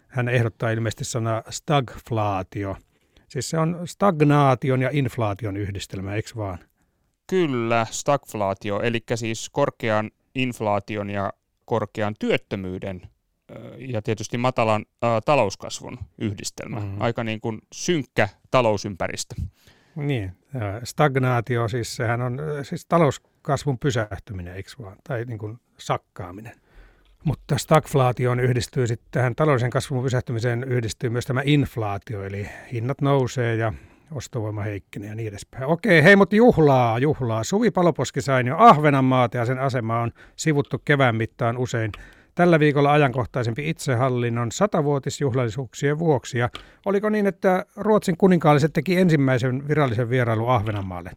Hän 0.08 0.28
ehdottaa 0.28 0.70
ilmeisesti 0.70 1.04
sanaa 1.04 1.42
stagflaatio. 1.50 2.76
Siis 3.28 3.50
se 3.50 3.58
on 3.58 3.80
stagnaation 3.84 4.82
ja 4.82 4.90
inflaation 4.92 5.56
yhdistelmä, 5.56 6.14
eikö 6.14 6.30
vaan? 6.36 6.58
Kyllä, 7.26 7.86
stagflaatio, 7.90 8.80
eli 8.80 9.00
siis 9.14 9.50
korkean 9.50 10.10
inflaation 10.34 11.10
ja 11.10 11.32
korkean 11.64 12.14
työttömyyden 12.18 13.02
ja 13.78 14.02
tietysti 14.02 14.38
matalan 14.38 14.84
ä, 15.04 15.06
talouskasvun 15.24 15.98
yhdistelmä. 16.18 16.80
Mm-hmm. 16.80 17.00
Aika 17.00 17.24
niin 17.24 17.40
kuin 17.40 17.58
synkkä 17.72 18.28
talousympäristö. 18.50 19.34
Niin, 19.96 20.32
stagnaatio, 20.84 21.68
siis 21.68 21.96
sehän 21.96 22.22
on 22.22 22.38
siis 22.62 22.86
talouskasvun 22.86 23.78
pysähtyminen, 23.78 24.56
eikö 24.56 24.70
vaan? 24.82 24.96
Tai 25.08 25.24
niin 25.24 25.38
kuin 25.38 25.58
sakkaaminen. 25.78 26.52
Mutta 27.24 27.58
stagflaatioon 27.58 28.40
yhdistyy 28.40 28.86
sitten 28.86 29.08
tähän 29.10 29.34
taloudellisen 29.34 29.70
kasvun 29.70 30.02
pysähtymiseen 30.02 30.64
yhdistyy 30.64 31.10
myös 31.10 31.26
tämä 31.26 31.42
inflaatio, 31.44 32.24
eli 32.24 32.48
hinnat 32.72 33.00
nousee 33.00 33.56
ja 33.56 33.72
ostovoima 34.12 34.62
heikkenee 34.62 35.08
ja 35.08 35.14
niin 35.14 35.28
edespäin. 35.28 35.64
Okei, 35.64 36.02
hei, 36.02 36.16
mutta 36.16 36.36
juhlaa, 36.36 36.98
juhlaa. 36.98 37.44
Suvi 37.44 37.70
Paloposki 37.70 38.20
sain 38.20 38.46
jo 38.46 38.56
Ahvenanmaata 38.58 39.36
ja 39.36 39.44
sen 39.44 39.58
asema 39.58 40.00
on 40.00 40.12
sivuttu 40.36 40.78
kevään 40.84 41.16
mittaan 41.16 41.58
usein 41.58 41.92
tällä 42.40 42.60
viikolla 42.60 42.92
ajankohtaisempi 42.92 43.68
itsehallinnon 43.68 44.52
satavuotisjuhlallisuuksien 44.52 45.98
vuoksi. 45.98 46.38
Ja 46.38 46.48
oliko 46.86 47.08
niin, 47.08 47.26
että 47.26 47.66
Ruotsin 47.76 48.16
kuninkaalliset 48.16 48.72
teki 48.72 48.96
ensimmäisen 48.96 49.68
virallisen 49.68 50.10
vierailun 50.10 50.50
Ahvenanmaalle 50.50 51.10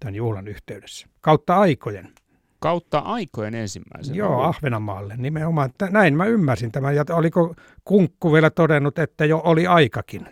tämän 0.00 0.14
juhlan 0.14 0.48
yhteydessä? 0.48 1.06
Kautta 1.20 1.56
aikojen. 1.56 2.12
Kautta 2.58 2.98
aikojen 2.98 3.54
ensimmäisen? 3.54 4.14
Joo, 4.14 4.32
ollut. 4.32 4.44
Ahvenanmaalle 4.44 5.14
nimenomaan. 5.16 5.70
Näin 5.90 6.16
mä 6.16 6.24
ymmärsin 6.24 6.72
tämän. 6.72 6.96
Ja 6.96 7.04
oliko 7.10 7.54
Kunkku 7.84 8.32
vielä 8.32 8.50
todennut, 8.50 8.98
että 8.98 9.24
jo 9.24 9.40
oli 9.44 9.66
aikakin? 9.66 10.28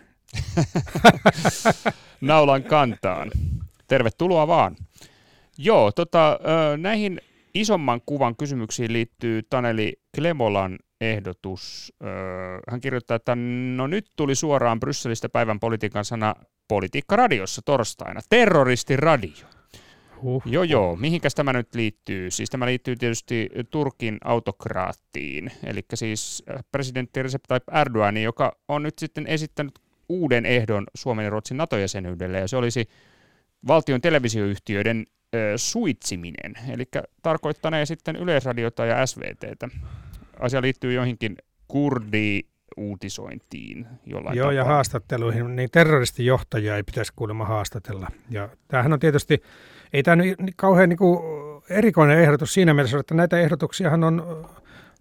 Naulan 2.21 2.63
kantaan. 2.63 3.31
Tervetuloa 3.87 4.47
vaan. 4.47 4.75
Joo, 5.57 5.91
tota, 5.91 6.39
näihin 6.77 7.21
isomman 7.61 8.01
kuvan 8.05 8.35
kysymyksiin 8.35 8.93
liittyy 8.93 9.43
Taneli 9.49 9.93
Klemolan 10.15 10.79
ehdotus. 11.01 11.93
Hän 12.69 12.81
kirjoittaa, 12.81 13.15
että 13.15 13.35
no 13.75 13.87
nyt 13.87 14.11
tuli 14.15 14.35
suoraan 14.35 14.79
Brysselistä 14.79 15.29
päivän 15.29 15.59
politiikan 15.59 16.05
sana 16.05 16.35
Politiikka 16.67 17.15
radiossa 17.15 17.61
torstaina. 17.65 18.21
Terroristiradio. 18.29 19.47
Huh. 20.21 20.43
Joo, 20.45 20.63
joo. 20.63 20.95
Mihinkäs 20.95 21.35
tämä 21.35 21.53
nyt 21.53 21.75
liittyy? 21.75 22.31
Siis 22.31 22.49
tämä 22.49 22.65
liittyy 22.65 22.95
tietysti 22.95 23.49
Turkin 23.69 24.17
autokraattiin, 24.23 25.51
eli 25.63 25.85
siis 25.93 26.43
presidentti 26.71 27.23
Recep 27.23 27.43
Tayyip 27.47 27.63
Erdoganiin, 27.81 28.23
joka 28.23 28.57
on 28.67 28.83
nyt 28.83 28.99
sitten 28.99 29.27
esittänyt 29.27 29.79
uuden 30.09 30.45
ehdon 30.45 30.83
Suomen 30.95 31.23
ja 31.23 31.29
Ruotsin 31.29 31.57
NATO-jäsenyydelle, 31.57 32.39
ja 32.39 32.47
se 32.47 32.57
olisi 32.57 32.89
valtion 33.67 34.01
televisioyhtiöiden 34.01 35.05
suitsiminen, 35.55 36.53
eli 36.69 36.83
tarkoittanee 37.21 37.85
sitten 37.85 38.15
Yleisradiota 38.15 38.85
ja 38.85 39.05
SVTtä. 39.05 39.69
Asia 40.39 40.61
liittyy 40.61 40.93
joihinkin 40.93 41.37
kurdi 41.67 42.41
uutisointiin 42.77 43.87
jollain 44.05 44.37
Joo, 44.37 44.45
tapaa. 44.45 44.53
ja 44.53 44.63
haastatteluihin, 44.63 45.55
niin 45.55 45.69
terroristijohtajia 45.71 46.75
ei 46.75 46.83
pitäisi 46.83 47.13
kuulemma 47.15 47.45
haastatella. 47.45 48.07
Ja 48.29 48.49
tämähän 48.67 48.93
on 48.93 48.99
tietysti, 48.99 49.41
ei 49.93 50.03
tämä 50.03 50.15
nyt 50.15 50.37
kauhean 50.55 50.89
niin 50.89 50.97
kuin 50.97 51.19
erikoinen 51.69 52.19
ehdotus 52.19 52.53
siinä 52.53 52.73
mielessä, 52.73 52.99
että 52.99 53.15
näitä 53.15 53.39
ehdotuksiahan 53.39 54.03
on 54.03 54.47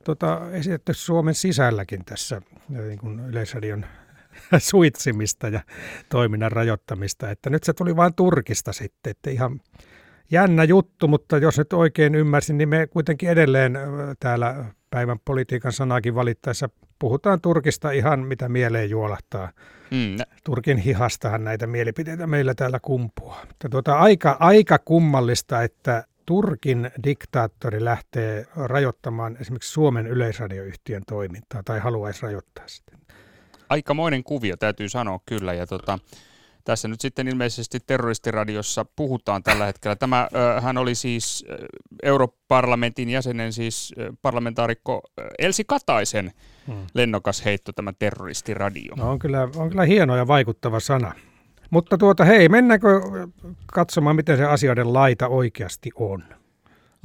tota, 0.04 0.40
esitetty 0.52 0.94
Suomen 0.94 1.34
sisälläkin 1.34 2.04
tässä 2.04 2.42
niin 2.68 2.98
kuin 2.98 3.20
Yleisradion 3.20 3.86
suitsimista 4.58 5.48
ja 5.48 5.60
toiminnan 6.08 6.52
rajoittamista. 6.52 7.30
Että 7.30 7.50
nyt 7.50 7.64
se 7.64 7.72
tuli 7.72 7.96
vain 7.96 8.14
Turkista 8.14 8.72
sitten, 8.72 9.10
että 9.10 9.30
ihan 9.30 9.60
jännä 10.30 10.64
juttu, 10.64 11.08
mutta 11.08 11.38
jos 11.38 11.58
nyt 11.58 11.72
oikein 11.72 12.14
ymmärsin, 12.14 12.58
niin 12.58 12.68
me 12.68 12.86
kuitenkin 12.86 13.28
edelleen 13.28 13.78
täällä 14.20 14.64
päivän 14.90 15.18
politiikan 15.24 15.72
sanakin 15.72 16.14
valittaessa 16.14 16.68
puhutaan 16.98 17.40
Turkista 17.40 17.90
ihan 17.90 18.20
mitä 18.20 18.48
mieleen 18.48 18.90
juolahtaa. 18.90 19.50
Mm. 19.90 20.16
Turkin 20.44 20.78
hihastahan 20.78 21.44
näitä 21.44 21.66
mielipiteitä 21.66 22.26
meillä 22.26 22.54
täällä 22.54 22.80
kumpuaa. 22.82 23.44
Mutta 23.48 23.68
tuota, 23.68 23.98
aika, 23.98 24.36
aika 24.40 24.78
kummallista, 24.78 25.62
että 25.62 26.04
Turkin 26.26 26.90
diktaattori 27.04 27.84
lähtee 27.84 28.46
rajoittamaan 28.56 29.36
esimerkiksi 29.40 29.72
Suomen 29.72 30.06
yleisradioyhtiön 30.06 31.02
toimintaa 31.06 31.62
tai 31.64 31.78
haluaisi 31.78 32.22
rajoittaa 32.22 32.64
sitä. 32.66 32.92
Aikamoinen 33.68 34.24
kuvio 34.24 34.56
täytyy 34.56 34.88
sanoa 34.88 35.20
kyllä. 35.26 35.54
Ja 35.54 35.66
tota, 35.66 35.98
tässä 36.66 36.88
nyt 36.88 37.00
sitten 37.00 37.28
ilmeisesti 37.28 37.78
terroristiradiossa 37.86 38.86
puhutaan 38.96 39.42
tällä 39.42 39.66
hetkellä. 39.66 39.96
Tämä, 39.96 40.28
hän 40.62 40.78
oli 40.78 40.94
siis 40.94 41.44
Europarlamentin 42.02 43.10
jäsenen, 43.10 43.52
siis 43.52 43.94
parlamentaarikko 44.22 45.02
Elsi 45.38 45.64
Kataisen 45.64 46.32
hmm. 46.66 46.86
lennokas 46.94 47.44
heitto 47.44 47.72
tämä 47.72 47.92
terroristiradio. 47.98 48.94
No 48.96 49.10
on 49.10 49.18
kyllä, 49.18 49.48
on 49.56 49.68
kyllä 49.70 49.84
hieno 49.84 50.16
ja 50.16 50.26
vaikuttava 50.26 50.80
sana. 50.80 51.12
Mutta 51.70 51.98
tuota, 51.98 52.24
hei, 52.24 52.48
mennäänkö 52.48 53.00
katsomaan, 53.66 54.16
miten 54.16 54.36
se 54.36 54.44
asioiden 54.44 54.92
laita 54.92 55.28
oikeasti 55.28 55.90
on? 55.94 56.24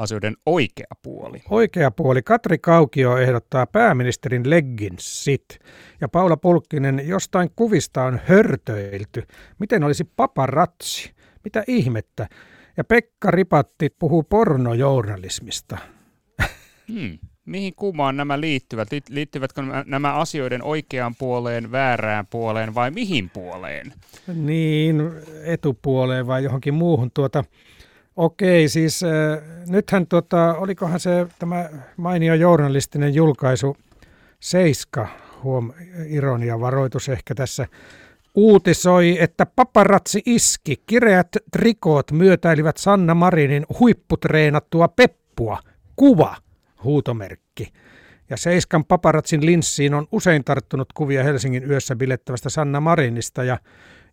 Asioiden 0.02 0.36
oikea 0.46 0.86
puoli. 1.02 1.42
Oikea 1.50 1.92
puoli. 1.92 2.22
Katri 2.22 2.58
Kaukio 2.58 3.18
ehdottaa 3.18 3.66
pääministerin 3.68 4.50
legginsit. 4.50 5.60
Ja 6.02 6.10
Paula 6.10 6.38
Pulkkinen, 6.38 7.02
jostain 7.08 7.50
kuvista 7.56 8.04
on 8.04 8.20
hörtöilty. 8.26 9.24
Miten 9.60 9.84
olisi 9.84 10.04
paparatsi? 10.04 11.12
Mitä 11.44 11.64
ihmettä? 11.68 12.28
Ja 12.78 12.84
Pekka 12.84 13.32
Ripatti 13.32 13.90
puhuu 14.00 14.24
pornojournalismista. 14.24 15.78
Hmm. 16.94 17.20
Mihin 17.46 17.74
kumaan 17.76 18.18
nämä 18.18 18.40
liittyvät? 18.42 18.88
Liittyvätkö 19.10 19.62
nämä 19.86 20.14
asioiden 20.14 20.64
oikeaan 20.64 21.16
puoleen, 21.16 21.72
väärään 21.72 22.28
puoleen 22.28 22.76
vai 22.76 22.92
mihin 22.92 23.30
puoleen? 23.30 23.94
Niin, 24.34 25.02
etupuoleen 25.44 26.28
vai 26.28 26.44
johonkin 26.44 26.74
muuhun. 26.74 27.12
Tuota, 27.14 27.44
okei, 28.16 28.70
siis 28.70 29.04
äh, 29.04 29.10
nythän 29.68 30.08
tuota, 30.08 30.56
olikohan 30.56 31.00
se 31.00 31.28
tämä 31.40 31.70
mainio 31.98 32.34
journalistinen 32.34 33.14
julkaisu 33.14 33.78
Seiska, 34.40 35.08
huom, 35.44 35.72
ironia 36.08 36.60
varoitus 36.60 37.10
ehkä 37.10 37.36
tässä, 37.36 37.68
uutisoi, 38.36 39.18
että 39.20 39.46
paparatsi 39.46 40.22
iski. 40.26 40.84
Kireät 40.86 41.28
trikoot 41.52 42.12
myötäilivät 42.12 42.78
Sanna 42.78 43.16
Marinin 43.16 43.66
huipputreenattua 43.80 44.88
peppua. 44.88 45.60
Kuva– 45.96 46.36
huutomerkki. 46.84 47.74
Ja 48.30 48.38
Seiskan 48.38 48.86
paparatsin 48.86 49.46
linssiin 49.46 49.94
on 49.94 50.08
usein 50.12 50.44
tarttunut 50.44 50.94
kuvia 50.94 51.24
Helsingin 51.24 51.70
yössä 51.72 51.96
bilettävästä 51.96 52.50
Sanna 52.50 52.80
Marinista 52.80 53.44
ja 53.44 53.58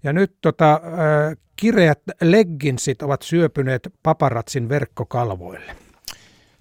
ja 0.02 0.12
nyt 0.12 0.36
tota, 0.40 0.72
äh, 0.72 1.36
kireät 1.56 2.00
legginsit 2.20 3.02
ovat 3.02 3.22
syöpyneet 3.22 3.92
paparatsin 4.02 4.68
verkkokalvoille. 4.68 5.76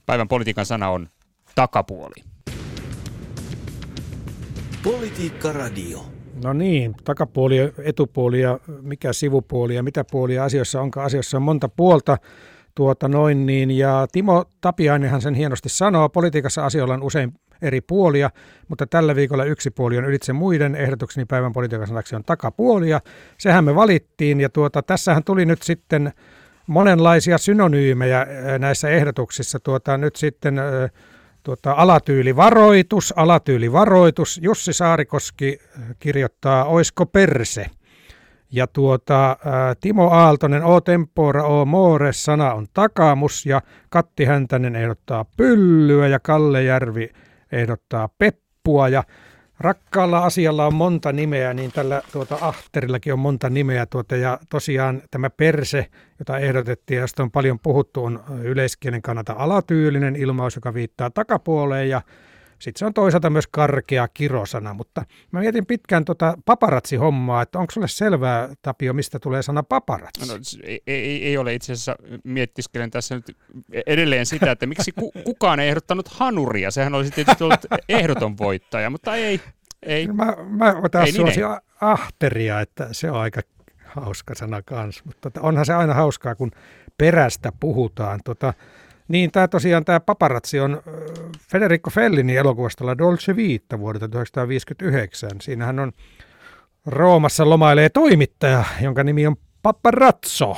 Päivän 0.05 0.27
politiikan 0.27 0.65
sana 0.65 0.89
on 0.89 1.09
takapuoli. 1.55 2.23
Politiikka 4.83 5.53
Radio. 5.53 6.05
No 6.43 6.53
niin, 6.53 6.95
takapuoli, 7.03 7.73
etupuoli 7.83 8.41
ja 8.41 8.59
mikä 8.81 9.13
sivupuoli 9.13 9.75
ja 9.75 9.83
mitä 9.83 10.03
puolia 10.11 10.43
asioissa 10.43 10.81
onkaan. 10.81 11.05
Asioissa 11.05 11.37
on 11.37 11.43
monta 11.43 11.69
puolta. 11.69 12.17
Tuota 12.75 13.07
noin 13.07 13.45
niin, 13.45 13.71
ja 13.71 14.07
Timo 14.11 14.45
Tapiainenhan 14.61 15.21
sen 15.21 15.33
hienosti 15.33 15.69
sanoo, 15.69 16.09
politiikassa 16.09 16.65
asioilla 16.65 16.93
on 16.93 17.03
usein 17.03 17.33
eri 17.61 17.81
puolia, 17.81 18.29
mutta 18.67 18.87
tällä 18.87 19.15
viikolla 19.15 19.43
yksi 19.43 19.71
puoli 19.71 19.97
on 19.97 20.05
ylitse 20.05 20.33
muiden. 20.33 20.75
Ehdotukseni 20.75 21.25
päivän 21.25 21.53
politiikan 21.53 21.87
sanaksi 21.87 22.15
on 22.15 22.23
takapuolia. 22.23 23.01
Sehän 23.37 23.63
me 23.63 23.75
valittiin, 23.75 24.39
ja 24.39 24.49
tuota, 24.49 24.81
tässähän 24.81 25.23
tuli 25.23 25.45
nyt 25.45 25.61
sitten 25.61 26.13
monenlaisia 26.67 27.37
synonyymejä 27.37 28.27
näissä 28.59 28.89
ehdotuksissa. 28.89 29.59
Tuota, 29.59 29.97
nyt 29.97 30.15
sitten 30.15 30.55
tuota, 31.43 31.71
alatyylivaroitus, 31.71 33.13
alatyylivaroitus. 33.17 34.39
Jussi 34.43 34.73
Saarikoski 34.73 35.59
kirjoittaa, 35.99 36.65
oisko 36.65 37.05
perse? 37.05 37.65
Ja 38.51 38.67
tuota, 38.67 39.37
Timo 39.79 40.09
Aaltonen, 40.09 40.63
O 40.63 40.81
tempora, 40.81 41.43
O 41.43 41.65
more, 41.65 42.13
sana 42.13 42.53
on 42.53 42.67
takamus 42.73 43.45
ja 43.45 43.61
Katti 43.89 44.25
Häntänen 44.25 44.75
ehdottaa 44.75 45.25
pyllyä 45.37 46.07
ja 46.07 46.19
Kalle 46.19 46.63
Järvi 46.63 47.09
ehdottaa 47.51 48.09
peppua 48.17 48.89
ja 48.89 49.03
Rakkaalla 49.59 50.19
asialla 50.19 50.65
on 50.65 50.73
monta 50.73 51.11
nimeä, 51.11 51.53
niin 51.53 51.71
tällä 51.71 52.01
tuota 52.11 52.37
Ahterillakin 52.41 53.13
on 53.13 53.19
monta 53.19 53.49
nimeä. 53.49 53.85
Tuota, 53.85 54.15
ja 54.15 54.39
tosiaan 54.49 55.01
tämä 55.11 55.29
perse, 55.29 55.85
jota 56.19 56.37
ehdotettiin 56.37 56.95
ja 56.95 57.01
josta 57.01 57.23
on 57.23 57.31
paljon 57.31 57.59
puhuttu, 57.59 58.03
on 58.03 58.23
yleiskielen 58.43 59.01
kannalta 59.01 59.35
alatyylinen 59.37 60.15
ilmaus, 60.15 60.55
joka 60.55 60.73
viittaa 60.73 61.09
takapuoleen. 61.09 61.89
Ja 61.89 62.01
sitten 62.59 62.79
se 62.79 62.85
on 62.85 62.93
toisaalta 62.93 63.29
myös 63.29 63.47
karkea 63.47 64.07
kirosana, 64.07 64.73
mutta 64.73 65.05
mä 65.31 65.39
mietin 65.39 65.65
pitkään 65.65 66.05
tuota 66.05 66.37
paparatsi-hommaa, 66.45 67.41
että 67.41 67.59
onko 67.59 67.71
sulle 67.71 67.87
selvää, 67.87 68.49
Tapio, 68.61 68.93
mistä 68.93 69.19
tulee 69.19 69.41
sana 69.41 69.63
paparatsi? 69.63 70.27
No, 70.27 70.33
ei, 70.63 70.81
ei, 70.87 71.25
ei 71.25 71.37
ole 71.37 71.53
itse 71.53 71.73
asiassa, 71.73 71.95
miettiskelen 72.23 72.91
tässä 72.91 73.15
nyt 73.15 73.37
edelleen 73.87 74.25
sitä, 74.25 74.51
että 74.51 74.65
miksi 74.65 74.91
ku, 74.91 75.11
kukaan 75.25 75.59
ei 75.59 75.69
ehdottanut 75.69 76.07
hanuria, 76.07 76.71
sehän 76.71 76.93
olisi 76.95 77.11
tietysti 77.11 77.43
ollut 77.43 77.65
ehdoton 77.89 78.37
voittaja, 78.37 78.89
mutta 78.89 79.15
ei. 79.15 79.41
ei. 79.83 80.07
Mä, 80.07 80.35
mä 80.49 80.75
otan 80.83 81.05
ei, 81.05 81.11
niin, 81.11 81.27
ei. 81.27 81.35
ahteria, 81.81 82.61
että 82.61 82.87
se 82.91 83.11
on 83.11 83.19
aika 83.19 83.41
hauska 83.85 84.35
sana 84.35 84.61
kanssa, 84.61 85.03
mutta 85.05 85.31
onhan 85.39 85.65
se 85.65 85.73
aina 85.73 85.93
hauskaa, 85.93 86.35
kun 86.35 86.51
perästä 86.97 87.51
puhutaan. 87.59 88.19
Tota, 88.25 88.53
niin, 89.07 89.31
tämä 89.31 89.47
tosiaan 89.47 89.85
tämä 89.85 89.99
paparazzi 89.99 90.59
on 90.59 90.81
Federico 91.51 91.89
Fellini 91.89 92.35
elokuvasta 92.35 92.85
La 92.85 92.97
Dolce 92.97 93.35
Vita 93.35 93.79
vuodelta 93.79 94.07
1959. 94.07 95.29
Siinähän 95.41 95.79
on 95.79 95.91
Roomassa 96.85 97.49
lomailee 97.49 97.89
toimittaja, 97.89 98.63
jonka 98.81 99.03
nimi 99.03 99.27
on 99.27 99.35
Paparazzo. 99.61 100.57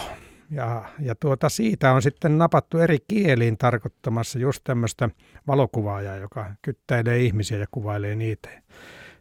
Ja, 0.52 0.86
ja 1.00 1.16
tuota, 1.16 1.50
siitä 1.50 1.92
on 1.92 2.02
sitten 2.02 2.38
napattu 2.38 2.78
eri 2.78 2.98
kieliin 3.08 3.58
tarkoittamassa 3.58 4.40
just 4.40 4.64
tämmöistä 4.64 5.10
valokuvaajaa, 5.48 6.16
joka 6.16 6.52
kyttäilee 6.62 7.20
ihmisiä 7.20 7.58
ja 7.58 7.66
kuvailee 7.72 8.16
niitä. 8.16 8.50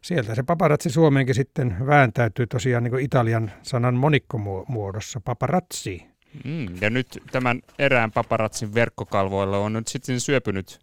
Sieltä 0.03 0.35
se 0.35 0.43
paparazzi 0.43 0.91
Suomeenkin 0.91 1.35
sitten 1.35 1.77
vääntäytyy 1.87 2.47
tosiaan 2.47 2.85
niin 2.85 2.91
kuin 2.93 3.05
italian 3.05 3.51
sanan 3.63 3.95
monikkomuodossa, 3.95 5.21
paparazzi. 5.25 6.07
Mm, 6.45 6.67
ja 6.81 6.91
nyt 6.91 7.23
tämän 7.33 7.61
erään 7.79 8.13
paparatsin 8.13 8.75
verkkokalvoilla 8.75 9.59
on 9.59 9.73
nyt 9.73 9.89
sitten 9.89 10.21
syöpynyt 10.21 10.79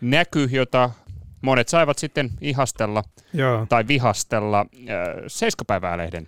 näky, 0.00 0.48
jota 0.50 0.90
monet 1.40 1.68
saivat 1.68 1.98
sitten 1.98 2.30
ihastella 2.40 3.02
Joo. 3.32 3.66
tai 3.68 3.88
vihastella 3.88 4.60
äh, 4.60 4.96
Seiskapäivää-lehden 5.26 6.26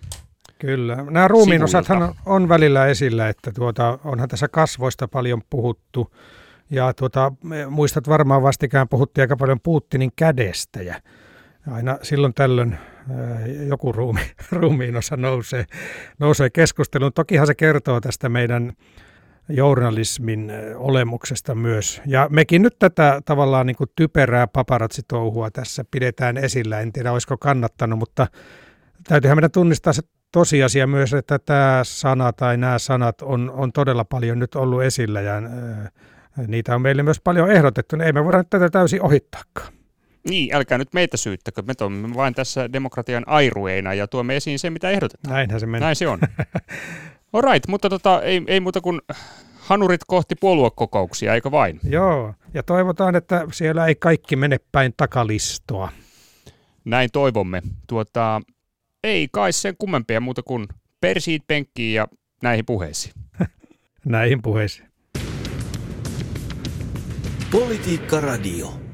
Kyllä. 0.59 0.95
Nämä 0.95 1.27
ruumiin 1.27 1.63
osathan 1.63 2.15
on 2.25 2.49
välillä 2.49 2.85
esillä, 2.85 3.29
että 3.29 3.51
tuota, 3.51 3.99
onhan 4.03 4.29
tässä 4.29 4.47
kasvoista 4.47 5.07
paljon 5.07 5.41
puhuttu. 5.49 6.15
Ja 6.69 6.93
tuota, 6.93 7.31
muistat 7.69 8.09
varmaan 8.09 8.43
vastikään 8.43 8.89
puhuttiin 8.89 9.23
aika 9.23 9.37
paljon 9.37 9.59
Putinin 9.59 10.11
kädestä 10.15 10.81
ja 10.81 11.01
aina 11.71 11.97
silloin 12.01 12.33
tällöin 12.33 12.77
joku 13.67 13.91
ruumi, 13.91 14.21
ruumiin 14.51 14.95
osa 14.95 15.17
nousee, 15.17 15.65
nousee 16.19 16.49
keskusteluun. 16.49 17.13
Tokihan 17.13 17.47
se 17.47 17.55
kertoo 17.55 18.01
tästä 18.01 18.29
meidän 18.29 18.73
journalismin 19.49 20.51
olemuksesta 20.75 21.55
myös. 21.55 22.01
Ja 22.05 22.27
mekin 22.31 22.61
nyt 22.61 22.79
tätä 22.79 23.21
tavallaan 23.25 23.67
niin 23.67 23.75
kuin 23.75 23.89
typerää 23.95 24.47
paparatsitouhua 24.47 25.51
tässä 25.51 25.85
pidetään 25.91 26.37
esillä. 26.37 26.79
En 26.79 26.93
tiedä, 26.93 27.11
olisiko 27.11 27.37
kannattanut, 27.37 27.99
mutta 27.99 28.27
täytyyhän 29.07 29.37
meidän 29.37 29.51
tunnistaa 29.51 29.93
se 29.93 30.01
tosiasia 30.31 30.87
myös, 30.87 31.13
että 31.13 31.39
tämä 31.39 31.79
sana 31.83 32.33
tai 32.33 32.57
nämä 32.57 32.79
sanat 32.79 33.21
on, 33.21 33.51
on 33.51 33.71
todella 33.71 34.05
paljon 34.05 34.39
nyt 34.39 34.55
ollut 34.55 34.83
esillä 34.83 35.21
ja 35.21 35.41
niitä 36.47 36.75
on 36.75 36.81
meille 36.81 37.03
myös 37.03 37.21
paljon 37.21 37.51
ehdotettu. 37.51 37.95
Ei 37.95 38.13
me 38.13 38.23
voida 38.23 38.43
tätä 38.43 38.69
täysin 38.69 39.01
ohittaakaan. 39.01 39.76
Niin, 40.29 40.55
älkää 40.55 40.77
nyt 40.77 40.93
meitä 40.93 41.17
syyttäkö. 41.17 41.61
Me 41.61 41.75
toimimme 41.75 42.15
vain 42.15 42.33
tässä 42.33 42.73
demokratian 42.73 43.23
airueina 43.27 43.93
ja 43.93 44.07
tuomme 44.07 44.35
esiin 44.35 44.59
se, 44.59 44.69
mitä 44.69 44.89
ehdotetaan. 44.89 45.33
Näinhän 45.33 45.59
se 45.59 45.65
menee. 45.65 45.79
Näin 45.79 45.95
se 45.95 46.07
on. 46.07 46.19
Alright, 47.33 47.67
mutta 47.67 47.89
tota, 47.89 48.21
ei, 48.21 48.41
ei 48.47 48.59
muuta 48.59 48.81
kuin 48.81 49.01
hanurit 49.57 50.01
kohti 50.07 50.35
puoluekokouksia, 50.35 51.33
eikö 51.33 51.51
vain? 51.51 51.79
Joo, 51.89 52.33
ja 52.53 52.63
toivotaan, 52.63 53.15
että 53.15 53.47
siellä 53.51 53.85
ei 53.85 53.95
kaikki 53.95 54.35
mene 54.35 54.57
päin 54.71 54.93
takalistoa. 54.97 55.91
Näin 56.85 57.09
toivomme. 57.13 57.61
Tuota, 57.87 58.41
ei 59.03 59.27
kai 59.31 59.53
sen 59.53 59.75
kummempia 59.77 60.21
muuta 60.21 60.43
kuin 60.43 60.67
persiit 61.01 61.43
penkkiin 61.47 61.93
ja 61.93 62.07
näihin 62.43 62.65
puheisiin. 62.65 63.13
näihin 64.05 64.41
puheisiin. 64.41 64.87
Politiikka 67.51 68.21
Radio. 68.21 68.86